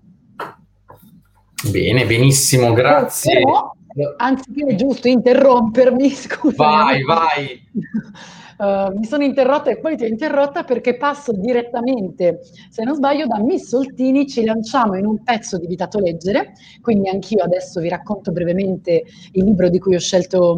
[1.69, 3.41] Bene, benissimo, grazie.
[3.43, 3.75] Però,
[4.17, 6.55] anziché è giusto interrompermi, scusa.
[6.55, 7.67] Vai, vai.
[8.59, 13.25] Uh, mi sono interrotta e poi ti ho interrotta perché passo direttamente, se non sbaglio,
[13.25, 14.27] da Miss Soltini.
[14.27, 16.51] Ci lanciamo in un pezzo di Vitato Leggere,
[16.81, 20.57] quindi anch'io adesso vi racconto brevemente il libro di cui ho scelto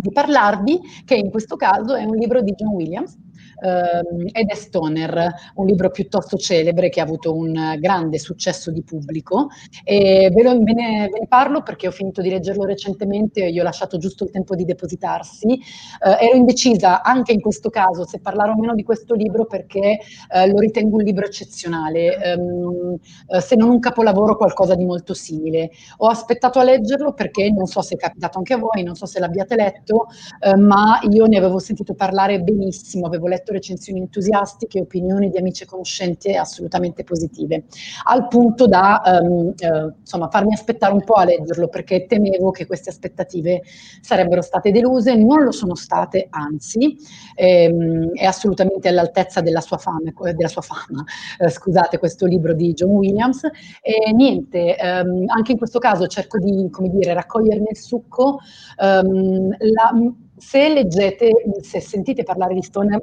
[0.00, 3.16] di parlarvi, che in questo caso è un libro di John Williams,
[3.64, 8.82] ehm, ed è Stoner, un libro piuttosto celebre che ha avuto un grande successo di
[8.82, 9.48] pubblico.
[9.82, 13.58] E ve, lo, ve, ne, ve ne parlo perché ho finito di leggerlo recentemente, gli
[13.58, 15.46] ho lasciato giusto il tempo di depositarsi.
[15.54, 19.98] Eh, ero indecisa anche in questo caso se parlare o meno di questo libro perché
[20.30, 22.96] eh, lo ritengo un libro eccezionale, ehm,
[23.28, 25.70] eh, se non un capolavoro qualcosa di molto simile.
[25.98, 29.06] Ho aspettato a leggerlo perché non so se è capitato anche a voi, non so
[29.06, 30.06] se l'abbiate letto,
[30.40, 35.62] eh, ma io ne avevo sentito parlare benissimo, avevo letto recensioni entusiastiche, opinioni di amici
[35.62, 37.64] e conoscenti assolutamente positive,
[38.04, 42.66] al punto da um, eh, insomma, farmi aspettare un po' a leggerlo perché temevo che
[42.66, 43.62] queste aspettative
[44.00, 46.96] sarebbero state deluse, non lo sono state, anzi
[47.34, 51.04] ehm, è assolutamente all'altezza della sua, fame, della sua fama,
[51.38, 53.42] eh, scusate, questo libro di John Williams.
[53.80, 58.38] E niente, ehm, anche in questo caso cerco di, come dire, raccoglierne il succo,
[58.78, 59.92] ehm, la,
[60.36, 61.30] se leggete,
[61.60, 63.00] se sentite parlare di Stone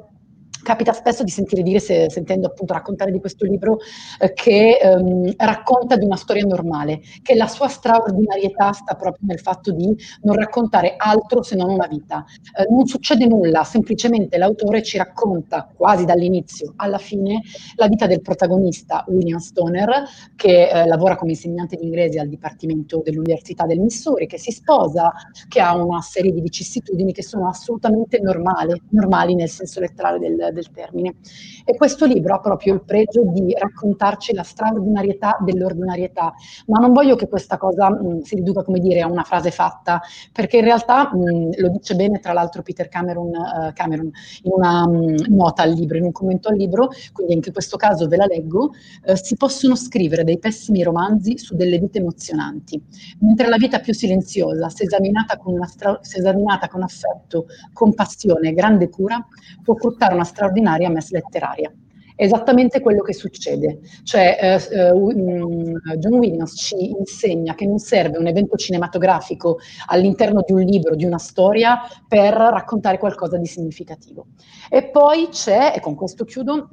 [0.62, 3.78] capita spesso di sentire dire, se, sentendo appunto raccontare di questo libro,
[4.20, 9.40] eh, che ehm, racconta di una storia normale, che la sua straordinarietà sta proprio nel
[9.40, 12.24] fatto di non raccontare altro se non una vita.
[12.56, 17.40] Eh, non succede nulla, semplicemente l'autore ci racconta quasi dall'inizio alla fine
[17.76, 20.04] la vita del protagonista, William Stoner,
[20.36, 25.12] che eh, lavora come insegnante di inglese al Dipartimento dell'Università del Missouri, che si sposa,
[25.48, 30.50] che ha una serie di vicissitudini che sono assolutamente normali, normali nel senso letterale del,
[30.52, 31.16] del termine.
[31.64, 36.32] E questo libro ha proprio il pregio di raccontarci la straordinarietà dell'ordinarietà,
[36.66, 40.00] ma non voglio che questa cosa mh, si riduca, come dire, a una frase fatta,
[40.32, 44.10] perché in realtà mh, lo dice bene tra l'altro Peter Cameron, uh, Cameron
[44.42, 47.76] in una mh, nota al libro, in un commento al libro, quindi anche in questo
[47.76, 48.72] caso ve la leggo,
[49.06, 52.82] uh, si possono scrivere dei pessimi romanzi su delle vite emozionanti,
[53.20, 58.52] mentre la vita più silenziosa, se esaminata con, stra- se esaminata con affetto, compassione e
[58.52, 59.24] grande cura,
[59.62, 61.72] può fruttare una straordinaria straordinaria mess letteraria.
[62.14, 68.18] È esattamente quello che succede, cioè eh, um, John Williams ci insegna che non serve
[68.18, 74.26] un evento cinematografico all'interno di un libro, di una storia, per raccontare qualcosa di significativo.
[74.68, 76.68] E poi c'è, e con questo chiudo,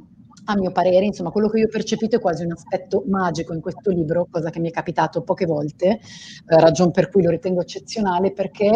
[0.51, 3.61] a mio parere, insomma, quello che io ho percepito è quasi un aspetto magico in
[3.61, 5.99] questo libro, cosa che mi è capitato poche volte, eh,
[6.59, 8.71] ragion per cui lo ritengo eccezionale, perché,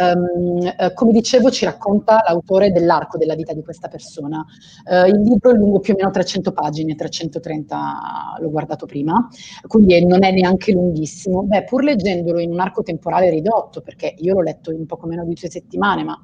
[0.00, 4.44] um, eh, come dicevo, ci racconta l'autore dell'arco della vita di questa persona.
[4.88, 9.26] Eh, il libro è lungo più o meno 300 pagine, 330 l'ho guardato prima,
[9.66, 11.42] quindi non è neanche lunghissimo.
[11.44, 15.24] Beh, pur leggendolo in un arco temporale ridotto, perché io l'ho letto in poco meno
[15.24, 16.22] di due settimane, ma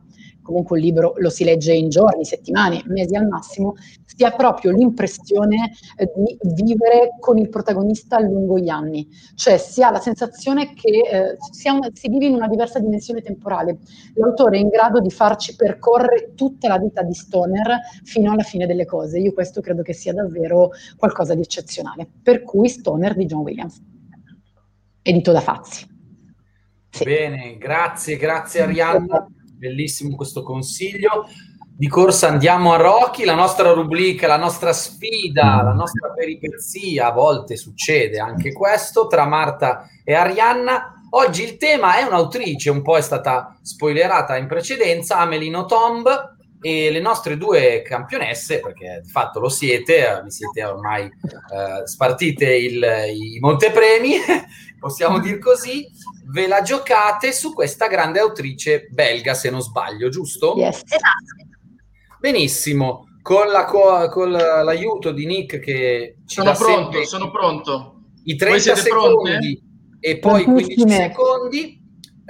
[0.50, 3.74] comunque un libro lo si legge in giorni, settimane, mesi al massimo,
[4.04, 9.82] si ha proprio l'impressione eh, di vivere con il protagonista lungo gli anni, cioè si
[9.82, 13.78] ha la sensazione che eh, si, una, si, vive in una diversa dimensione temporale.
[14.14, 18.66] L'autore è in grado di farci percorrere tutta la vita di Stoner fino alla fine
[18.66, 19.20] delle cose.
[19.20, 22.08] Io questo credo che sia davvero qualcosa di eccezionale.
[22.22, 23.80] Per cui Stoner di John Williams,
[25.02, 25.86] edito da Fazzi.
[26.90, 27.04] Sì.
[27.04, 29.28] Bene, grazie, grazie Arianna
[29.60, 31.28] bellissimo questo consiglio.
[31.76, 37.12] di corsa andiamo a Rocky, la nostra rubrica, la nostra sfida, la nostra peripezia, a
[37.12, 41.06] volte succede anche questo, tra Marta e Arianna.
[41.10, 46.90] Oggi il tema è un'autrice, un po' è stata spoilerata in precedenza, Amelino Tomb, e
[46.90, 52.86] le nostre due campionesse, perché di fatto lo siete, vi siete ormai eh, spartite il,
[53.14, 54.16] i montepremi,
[54.80, 55.86] possiamo dir così,
[56.24, 60.54] ve la giocate su questa grande autrice belga, se non sbaglio, giusto?
[60.56, 60.82] Yes.
[60.84, 61.48] Esatto.
[62.18, 67.94] Benissimo, con, la, con l'aiuto di Nick che ci sono pronto, sono pronto.
[68.24, 69.62] I 30 secondi
[70.00, 71.78] e poi 15 secondi.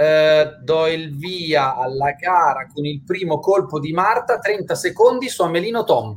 [0.01, 5.43] Eh, do il via alla gara con il primo colpo di Marta, 30 secondi su
[5.43, 6.17] Amelino Tomb.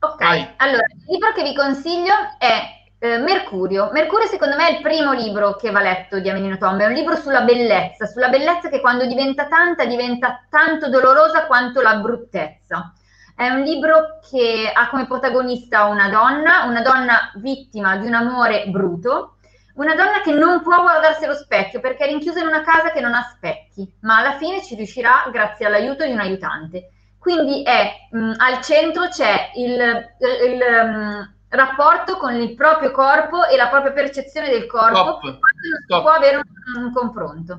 [0.00, 0.46] Ok, Vai.
[0.56, 3.90] allora il libro che vi consiglio è eh, Mercurio.
[3.92, 6.92] Mercurio secondo me è il primo libro che va letto di Amelino Tomba, è un
[6.92, 12.92] libro sulla bellezza, sulla bellezza che quando diventa tanta diventa tanto dolorosa quanto la bruttezza.
[13.34, 18.66] È un libro che ha come protagonista una donna, una donna vittima di un amore
[18.66, 19.36] bruto,
[19.76, 23.00] una donna che non può guardarsi allo specchio perché è rinchiusa in una casa che
[23.00, 26.90] non ha specchi, ma alla fine ci riuscirà grazie all'aiuto di un aiutante.
[27.18, 33.44] Quindi è mh, al centro c'è il, il, il mh, rapporto con il proprio corpo
[33.46, 35.38] e la propria percezione del corpo, Stop.
[35.84, 36.02] Stop.
[36.02, 37.58] può avere un, un confronto.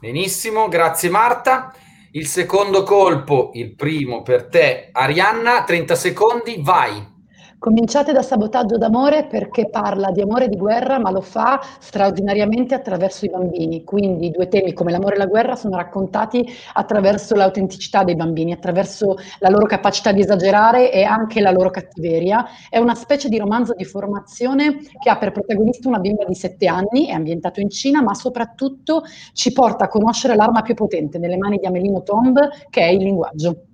[0.00, 1.72] Benissimo, grazie Marta.
[2.12, 7.18] Il secondo colpo, il primo per te, Arianna, 30 secondi, vai.
[7.60, 12.74] Cominciate da Sabotaggio d'amore perché parla di amore e di guerra, ma lo fa straordinariamente
[12.74, 13.84] attraverso i bambini.
[13.84, 16.42] Quindi due temi come l'amore e la guerra sono raccontati
[16.72, 22.46] attraverso l'autenticità dei bambini, attraverso la loro capacità di esagerare e anche la loro cattiveria.
[22.70, 26.66] È una specie di romanzo di formazione che ha per protagonista una bimba di sette
[26.66, 29.02] anni, è ambientato in Cina, ma soprattutto
[29.34, 32.38] ci porta a conoscere l'arma più potente nelle mani di Amelino Tomb,
[32.70, 33.64] che è il linguaggio.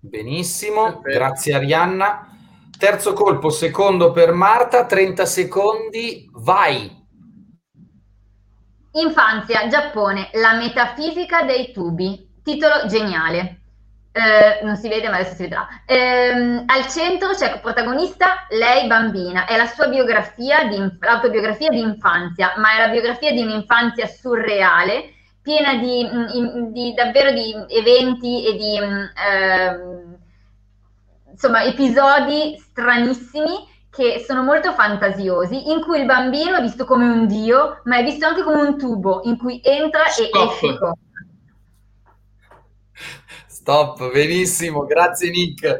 [0.00, 2.38] Benissimo, grazie Arianna.
[2.80, 6.90] Terzo colpo, secondo per Marta, 30 secondi, vai.
[8.92, 12.40] Infanzia, Giappone, la metafisica dei tubi.
[12.42, 13.60] Titolo geniale.
[14.12, 15.68] Eh, non si vede, ma adesso si vedrà.
[15.84, 19.44] Eh, al centro c'è protagonista, lei bambina.
[19.44, 25.16] È la sua biografia, di, l'autobiografia di infanzia, ma è la biografia di un'infanzia surreale,
[25.42, 28.78] piena di, di, di davvero di eventi e di...
[28.78, 30.09] Eh,
[31.40, 37.26] insomma, episodi stranissimi che sono molto fantasiosi, in cui il bambino è visto come un
[37.26, 40.34] dio, ma è visto anche come un tubo in cui entra Stop.
[40.34, 40.78] e esce.
[43.46, 45.78] Stop, benissimo, grazie Nick.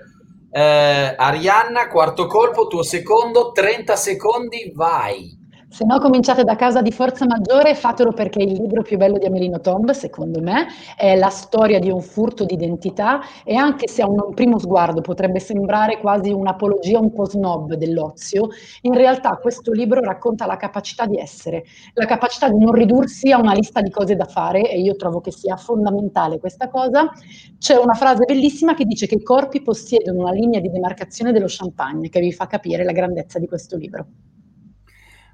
[0.51, 5.39] Eh, Arianna, quarto colpo, tuo secondo, 30 secondi, vai.
[5.73, 9.27] Se no cominciate da casa di forza maggiore, fatelo perché il libro più bello di
[9.27, 10.67] Amelino Tomb, secondo me,
[10.97, 15.01] è la storia di un furto di identità e anche se a un primo sguardo
[15.01, 18.49] potrebbe sembrare quasi un'apologia un po' snob dell'ozio,
[18.83, 21.63] in realtà questo libro racconta la capacità di essere,
[21.95, 25.21] la capacità di non ridursi a una lista di cose da fare e io trovo
[25.21, 27.13] che sia fondamentale questa cosa.
[27.59, 31.47] C'è una frase bellissima che dice che i corpi possiedono una linea di demarcazione dello
[31.49, 34.07] champagne che vi fa capire la grandezza di questo libro.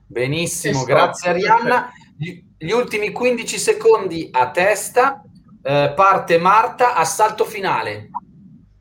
[0.07, 1.91] Benissimo, grazie Arianna.
[2.17, 5.23] Gli, gli, ultimi 15 secondi a testa,
[5.63, 8.11] eh, parte Marta, assalto finale.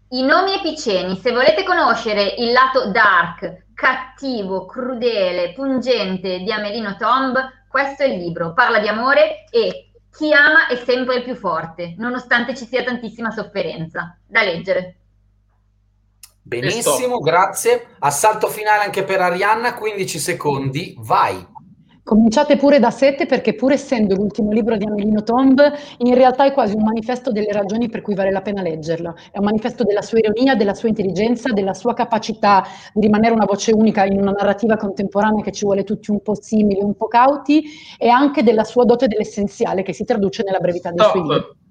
[0.10, 7.38] I nomi epiceni, se volete conoscere il lato dark, cattivo, crudele, pungente di Amelino Tomb,
[7.68, 8.54] questo è il libro.
[8.54, 13.32] Parla di amore e chi ama è sempre il più forte, nonostante ci sia tantissima
[13.32, 14.18] sofferenza.
[14.26, 15.00] Da leggere.
[16.48, 17.88] Benissimo, grazie.
[17.98, 21.54] Assalto finale anche per Arianna, 15 secondi, vai.
[22.04, 25.60] Cominciate pure da sette perché pur essendo l'ultimo libro di Amelino Tomb,
[25.98, 29.16] in realtà è quasi un manifesto delle ragioni per cui vale la pena leggerlo.
[29.32, 33.46] È un manifesto della sua ironia, della sua intelligenza, della sua capacità di rimanere una
[33.46, 37.08] voce unica in una narrativa contemporanea che ci vuole tutti un po' simili, un po'
[37.08, 37.64] cauti,
[37.98, 41.12] e anche della sua dote dell'essenziale che si traduce nella brevità dei Stop.
[41.12, 41.64] suoi libri.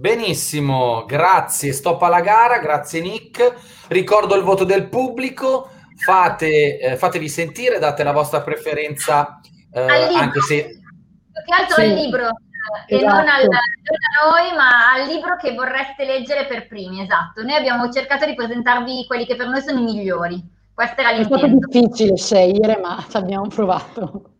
[0.00, 1.74] Benissimo, grazie.
[1.74, 3.84] Stop alla gara, grazie Nick.
[3.88, 5.68] Ricordo il voto del pubblico.
[5.94, 9.38] Fate, eh, fatevi sentire, date la vostra preferenza,
[9.70, 10.64] eh, anche se...
[10.64, 11.82] Più che altro sì.
[11.82, 12.28] al libro,
[12.86, 13.04] eh, esatto.
[13.04, 17.42] e non, al, non, a noi, ma al libro che vorreste leggere per primi, esatto.
[17.42, 20.42] Noi abbiamo cercato di presentarvi quelli che per noi sono i migliori.
[20.72, 21.34] Questo era l'intento.
[21.44, 24.30] È stato difficile scegliere, ma ci abbiamo provato.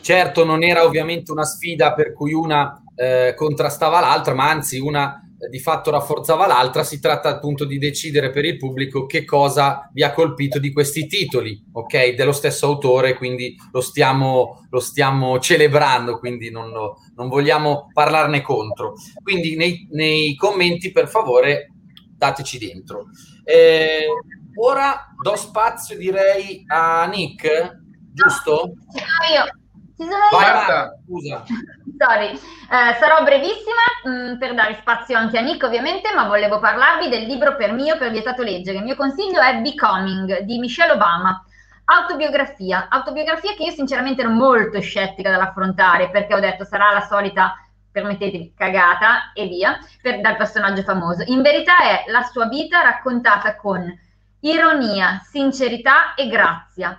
[0.00, 5.24] Certo, non era ovviamente una sfida per cui una eh, contrastava l'altra, ma anzi una
[5.48, 10.02] di fatto rafforzava l'altra, si tratta appunto di decidere per il pubblico che cosa vi
[10.02, 12.14] ha colpito di questi titoli, ok?
[12.14, 16.72] Dello stesso autore, quindi lo stiamo, lo stiamo celebrando, quindi non,
[17.14, 18.94] non, vogliamo parlarne contro.
[19.22, 21.72] Quindi nei, nei, commenti, per favore,
[22.16, 23.06] dateci dentro.
[23.44, 24.06] Eh,
[24.56, 27.80] ora do spazio, direi, a Nick,
[28.12, 28.74] giusto?
[28.88, 29.63] Sono io.
[30.04, 30.52] Ci sono Vai.
[30.52, 31.44] Marta, scusa.
[31.96, 36.58] Sorry, eh, sarò brevissima mh, mm, per dare spazio anche a Nick ovviamente, ma volevo
[36.58, 38.78] parlarvi del libro per mio, per vietato leggere.
[38.78, 41.42] Il mio consiglio è Becoming di Michelle Obama.
[41.86, 47.54] Autobiografia, autobiografia che io sinceramente ero molto scettica dall'affrontare perché ho detto sarà la solita,
[47.92, 51.22] permettetemi, cagata e via, per, dal personaggio famoso.
[51.26, 53.86] In verità è la sua vita raccontata con
[54.40, 56.98] ironia, sincerità e grazia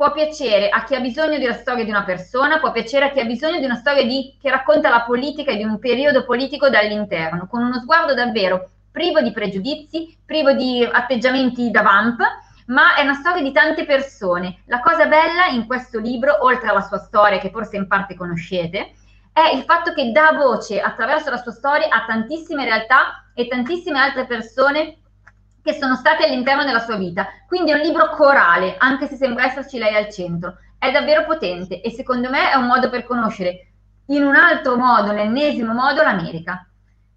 [0.00, 3.20] può piacere a chi ha bisogno della storia di una persona, può piacere a chi
[3.20, 6.70] ha bisogno di una storia di, che racconta la politica e di un periodo politico
[6.70, 12.18] dall'interno, con uno sguardo davvero privo di pregiudizi, privo di atteggiamenti da vamp,
[12.68, 14.62] ma è una storia di tante persone.
[14.68, 18.94] La cosa bella in questo libro, oltre alla sua storia che forse in parte conoscete,
[19.34, 23.98] è il fatto che dà voce attraverso la sua storia a tantissime realtà e tantissime
[23.98, 24.96] altre persone
[25.62, 27.28] che sono state all'interno della sua vita.
[27.46, 30.56] Quindi è un libro corale, anche se sembra esserci lei al centro.
[30.78, 33.70] È davvero potente e secondo me è un modo per conoscere
[34.06, 36.66] in un altro modo, l'ennesimo modo, l'America.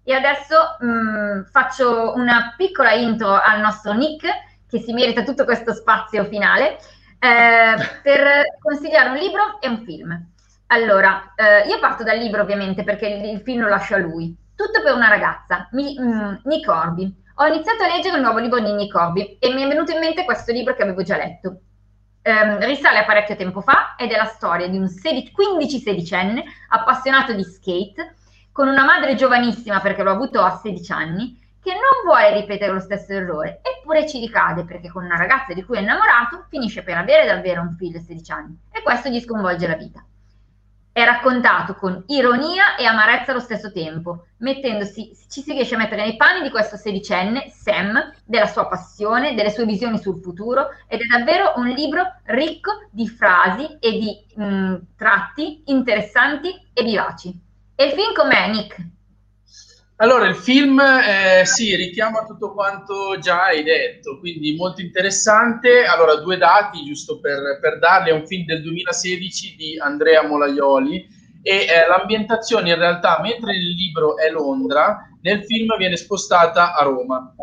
[0.02, 4.28] E adesso mh, mm, faccio una piccola intro al nostro Nick,
[4.68, 6.78] che si merita tutto questo spazio finale,
[7.18, 10.32] eh, per consigliare un libro e un film.
[10.68, 14.36] Allora, eh, io parto dal libro ovviamente perché il, il, film lo lascio a lui.
[14.54, 18.38] Tutto per una ragazza, mi, mh, mm, Nick Orby ho iniziato a leggere il nuovo
[18.38, 21.16] libro di Nick Corby e mi è venuto in mente questo libro che avevo già
[21.16, 21.60] letto.
[22.22, 27.42] Um, risale a parecchio tempo fa ed è la storia di un 15-16enne appassionato di
[27.42, 28.14] skate
[28.50, 32.80] con una madre giovanissima perché l'ho avuto a 16 anni che non vuole ripetere lo
[32.80, 36.96] stesso errore eppure ci ricade perché con una ragazza di cui è innamorato finisce per
[36.96, 40.02] avere davvero un figlio a 16 anni e questo gli sconvolge la vita
[40.94, 46.02] è raccontato con ironia e amarezza allo stesso tempo, mettendosi, ci si riesce a mettere
[46.02, 51.00] nei panni di questo sedicenne, Sam, della sua passione, delle sue visioni sul futuro, ed
[51.00, 57.36] è davvero un libro ricco di frasi e di mh, tratti interessanti e vivaci.
[57.74, 58.93] E film com'è, Nick?
[60.04, 65.86] Allora, il film eh, sì, richiama tutto quanto già hai detto, quindi molto interessante.
[65.86, 71.08] Allora, due dati, giusto per, per darli, è un film del 2016 di Andrea Molaioli
[71.40, 76.84] e eh, l'ambientazione in realtà, mentre il libro è Londra, nel film viene spostata a
[76.84, 77.34] Roma.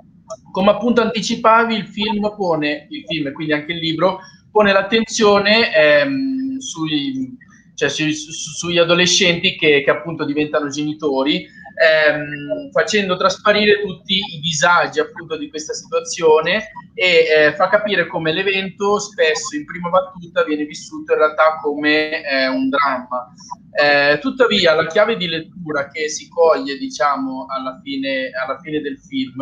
[0.51, 4.19] Come appunto anticipavi, il film pone, il film, quindi anche il libro,
[4.51, 7.35] pone l'attenzione ehm, sui,
[7.73, 14.39] cioè, sui, su, sugli adolescenti che, che appunto diventano genitori ehm, facendo trasparire tutti i
[14.39, 20.43] disagi appunto di questa situazione e eh, fa capire come l'evento spesso in prima battuta
[20.43, 23.33] viene vissuto in realtà come eh, un dramma.
[23.73, 28.99] Eh, tuttavia la chiave di lettura che si coglie diciamo alla fine, alla fine del
[28.99, 29.41] film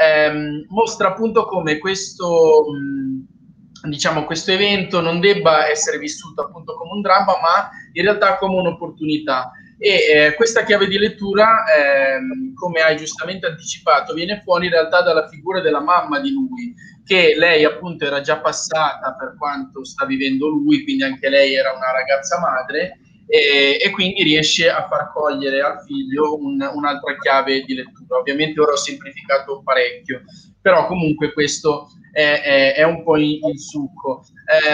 [0.00, 2.64] ehm, mostra appunto come questo...
[2.72, 3.36] Mh,
[3.82, 8.56] diciamo, questo evento non debba essere vissuto appunto come un dramma, ma in realtà come
[8.56, 9.52] un'opportunità.
[9.80, 12.18] E eh, questa chiave di lettura, eh,
[12.54, 16.74] come hai giustamente anticipato, viene fuori in realtà dalla figura della mamma di lui,
[17.04, 21.72] che lei appunto era già passata per quanto sta vivendo lui, quindi anche lei era
[21.72, 22.98] una ragazza madre,
[23.28, 28.18] e, e quindi riesce a far cogliere al figlio un, un'altra chiave di lettura.
[28.18, 30.22] Ovviamente ora ho semplificato parecchio,
[30.60, 34.24] però comunque questo è, è, è un po' il, il succo.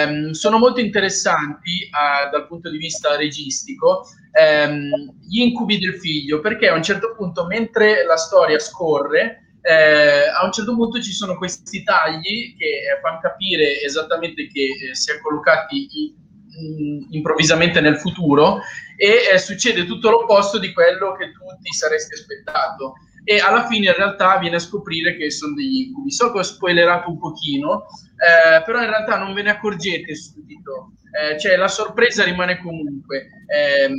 [0.06, 6.40] Um, sono molto interessanti uh, dal punto di vista registico um, gli incubi del figlio,
[6.40, 11.12] perché a un certo punto, mentre la storia scorre, eh, a un certo punto ci
[11.12, 16.12] sono questi tagli che fanno capire esattamente che eh, si è collocati
[16.58, 18.60] in, improvvisamente nel futuro
[18.96, 23.86] e eh, succede tutto l'opposto di quello che tu ti saresti aspettato e alla fine
[23.86, 26.12] in realtà viene a scoprire che sono degli incubi.
[26.12, 27.86] So che ho spoilerato un pochino,
[28.24, 33.28] eh, però in realtà non ve ne accorgete subito, eh, cioè la sorpresa rimane comunque.
[33.46, 33.92] Eh,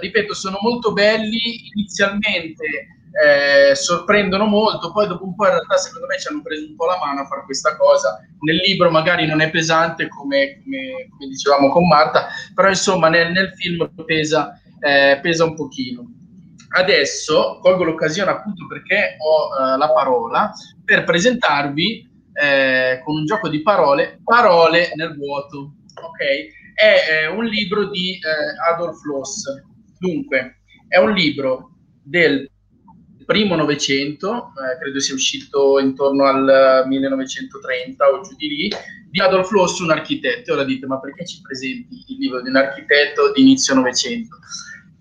[0.00, 2.64] ripeto, sono molto belli, inizialmente
[3.12, 6.76] eh, sorprendono molto, poi dopo un po' in realtà secondo me ci hanno preso un
[6.76, 8.20] po' la mano a fare questa cosa.
[8.40, 13.32] Nel libro magari non è pesante come, come, come dicevamo con Marta, però insomma nel,
[13.32, 16.12] nel film pesa, eh, pesa un pochino.
[16.70, 20.52] Adesso colgo l'occasione appunto perché ho uh, la parola
[20.84, 22.07] per presentarvi
[22.40, 25.74] eh, con un gioco di parole, parole nel vuoto.
[25.94, 26.74] Ok?
[26.74, 29.44] È eh, un libro di eh, Adolf Loss.
[29.98, 31.72] Dunque, è un libro
[32.02, 32.48] del
[33.26, 38.72] primo Novecento, eh, credo sia uscito intorno al 1930 o giù di lì,
[39.10, 40.52] di Adolf Loss, un architetto.
[40.52, 44.36] Ora dite, ma perché ci presenti il libro di un architetto di inizio Novecento?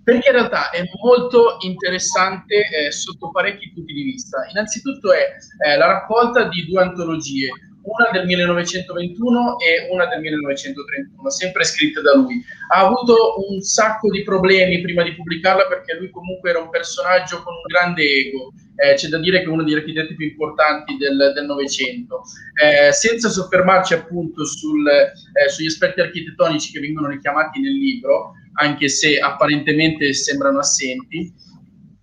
[0.08, 4.48] Perché in realtà è molto interessante eh, sotto parecchi punti di vista.
[4.50, 5.36] Innanzitutto è
[5.66, 7.50] eh, la raccolta di due antologie,
[7.88, 12.44] una del 1921 e una del 1931, sempre scritte da lui.
[12.74, 17.42] Ha avuto un sacco di problemi prima di pubblicarla perché lui comunque era un personaggio
[17.44, 18.52] con un grande ego.
[18.76, 22.22] Eh, c'è da dire che è uno degli architetti più importanti del Novecento.
[22.62, 28.90] Eh, senza soffermarci appunto sul, eh, sugli aspetti architettonici che vengono richiamati nel libro, anche
[28.90, 31.34] se apparentemente sembrano assenti,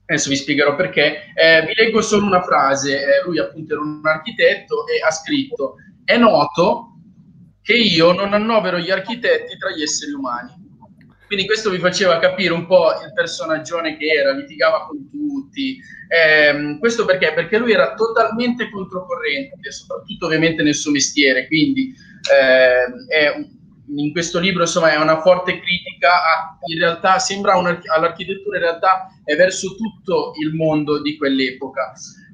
[0.06, 4.00] adesso vi spiegherò perché, eh, vi leggo solo una frase, eh, lui appunto era un
[4.02, 6.90] architetto e ha scritto, è noto
[7.62, 10.62] che io non annovero gli architetti tra gli esseri umani.
[11.26, 15.80] Quindi questo vi faceva capire un po' il personaggio che era, litigava con tutti.
[16.06, 17.32] Eh, questo perché?
[17.32, 21.94] Perché lui era totalmente controcorrente, soprattutto ovviamente nel suo mestiere, quindi
[22.30, 23.48] eh, è un
[23.88, 29.08] in questo libro insomma è una forte critica a, in realtà sembra all'architettura in realtà
[29.24, 31.92] è verso tutto il mondo di quell'epoca.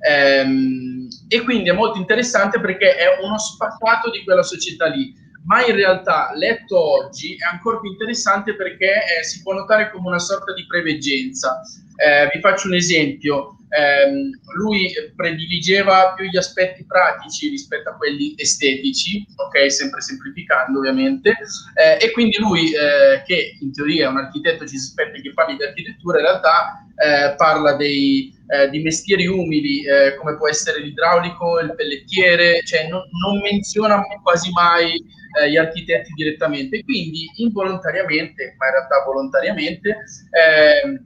[0.09, 5.15] Ehm, e quindi è molto interessante perché è uno spaccato di quella società lì.
[5.45, 10.09] Ma in realtà letto oggi è ancora più interessante perché eh, si può notare come
[10.09, 11.61] una sorta di preveggenza.
[11.97, 18.35] Eh, vi faccio un esempio ehm, lui prediligeva più gli aspetti pratici rispetto a quelli
[18.37, 21.31] estetici, ok, sempre semplificando ovviamente,
[21.75, 25.33] eh, e quindi lui, eh, che in teoria è un architetto, ci si aspetta che
[25.33, 30.49] parli di architettura, in realtà eh, parla dei, eh, di mestieri umili, eh, come può
[30.49, 34.93] essere l'idraulico, il pellettiere, cioè non, non menziona quasi mai
[35.41, 39.89] eh, gli architetti direttamente, quindi involontariamente, ma in realtà volontariamente,
[40.31, 41.01] eh,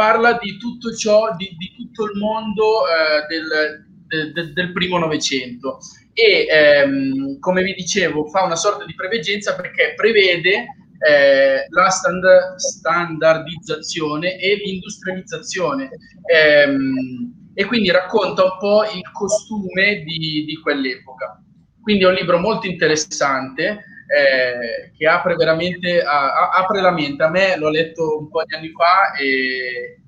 [0.00, 5.76] parla di tutto ciò, di, di tutto il mondo eh, del, del, del, primo Novecento
[6.14, 10.68] e ehm, come vi dicevo fa una sorta di preveggenza perché prevede
[11.06, 12.24] eh, la stand,
[12.56, 15.90] standardizzazione e l'industrializzazione
[16.32, 21.44] ehm, e quindi racconta un po' il costume di, di quell'epoca.
[21.82, 27.22] Quindi è un libro molto interessante eh, che apre veramente a, a, apre la mente.
[27.22, 30.00] A me l'ho letto un po' di anni fa e,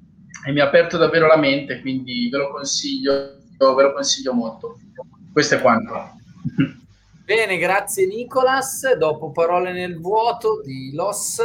[0.45, 3.13] e mi ha aperto davvero la mente, quindi ve lo consiglio,
[3.59, 4.79] ve lo consiglio molto.
[5.33, 6.17] Questo è quanto.
[7.25, 8.95] Bene, grazie Nicolas.
[8.97, 11.41] Dopo parole nel vuoto di Los,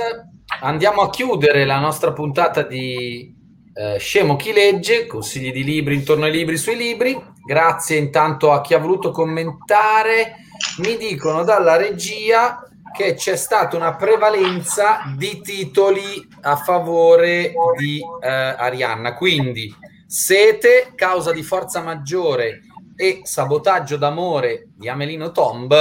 [0.62, 3.36] andiamo a chiudere la nostra puntata di
[3.74, 7.16] eh, Scemo chi legge, consigli di libri intorno ai libri sui libri.
[7.46, 10.47] Grazie intanto a chi ha voluto commentare
[10.80, 12.62] mi dicono dalla regia
[12.96, 19.14] che c'è stata una prevalenza di titoli a favore di eh, Arianna.
[19.14, 19.74] Quindi
[20.10, 22.62] Sete, causa di forza maggiore
[22.96, 25.76] e sabotaggio d'amore di Amelino Tomb,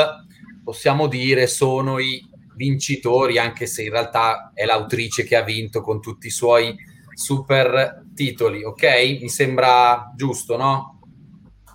[0.64, 6.00] possiamo dire sono i vincitori, anche se in realtà è l'autrice che ha vinto con
[6.00, 6.74] tutti i suoi
[7.14, 9.18] super titoli, ok?
[9.20, 10.95] Mi sembra giusto, no?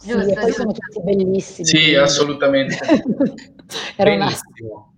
[0.04, 1.68] Giusto, sì, poi sono tutti bellissimi.
[1.68, 2.78] Sì, assolutamente.
[3.98, 4.42] Benissimo.
[4.60, 4.90] Una...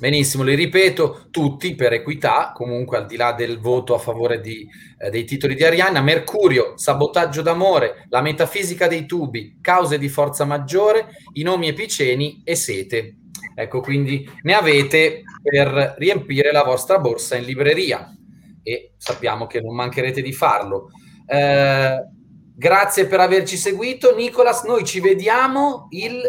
[0.00, 4.66] Benissimo, li ripeto tutti per equità, comunque al di là del voto a favore di,
[4.98, 10.46] eh, dei titoli di Arianna, Mercurio, sabotaggio d'amore, la metafisica dei tubi, cause di forza
[10.46, 13.16] maggiore, i nomi epiceni e sete.
[13.54, 18.10] Ecco, quindi ne avete per riempire la vostra borsa in libreria
[18.62, 20.92] e sappiamo che non mancherete di farlo.
[21.26, 21.98] Eh,
[22.60, 24.14] Grazie per averci seguito.
[24.14, 26.20] Nicolas, noi ci vediamo il...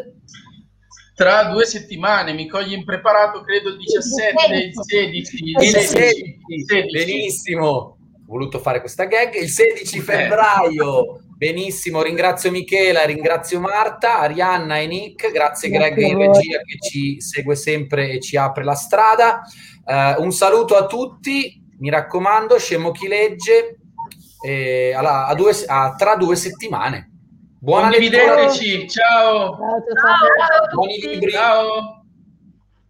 [1.13, 5.43] Tra due settimane, mi cogli impreparato, credo il 17, il 16.
[5.43, 6.39] Il 16, 16.
[6.67, 7.05] 16.
[7.05, 7.67] Benissimo.
[7.67, 9.35] Ho voluto fare questa gag.
[9.35, 11.19] Il 16 febbraio.
[11.35, 17.19] Benissimo, ringrazio Michela, ringrazio Marta, Arianna e Nick, grazie, grazie Greg in regia che ci
[17.19, 19.41] segue sempre e ci apre la strada.
[19.83, 23.80] Uh, un saluto a tutti, mi raccomando, scemo chi legge,
[24.43, 27.09] eh, alla, a due, a, tra due settimane.
[27.59, 29.55] Buona Condivideteci, ciao!
[29.55, 30.73] Ciao, ciao, ciao.
[30.73, 31.31] Buoni libri!
[31.31, 32.00] Ciao!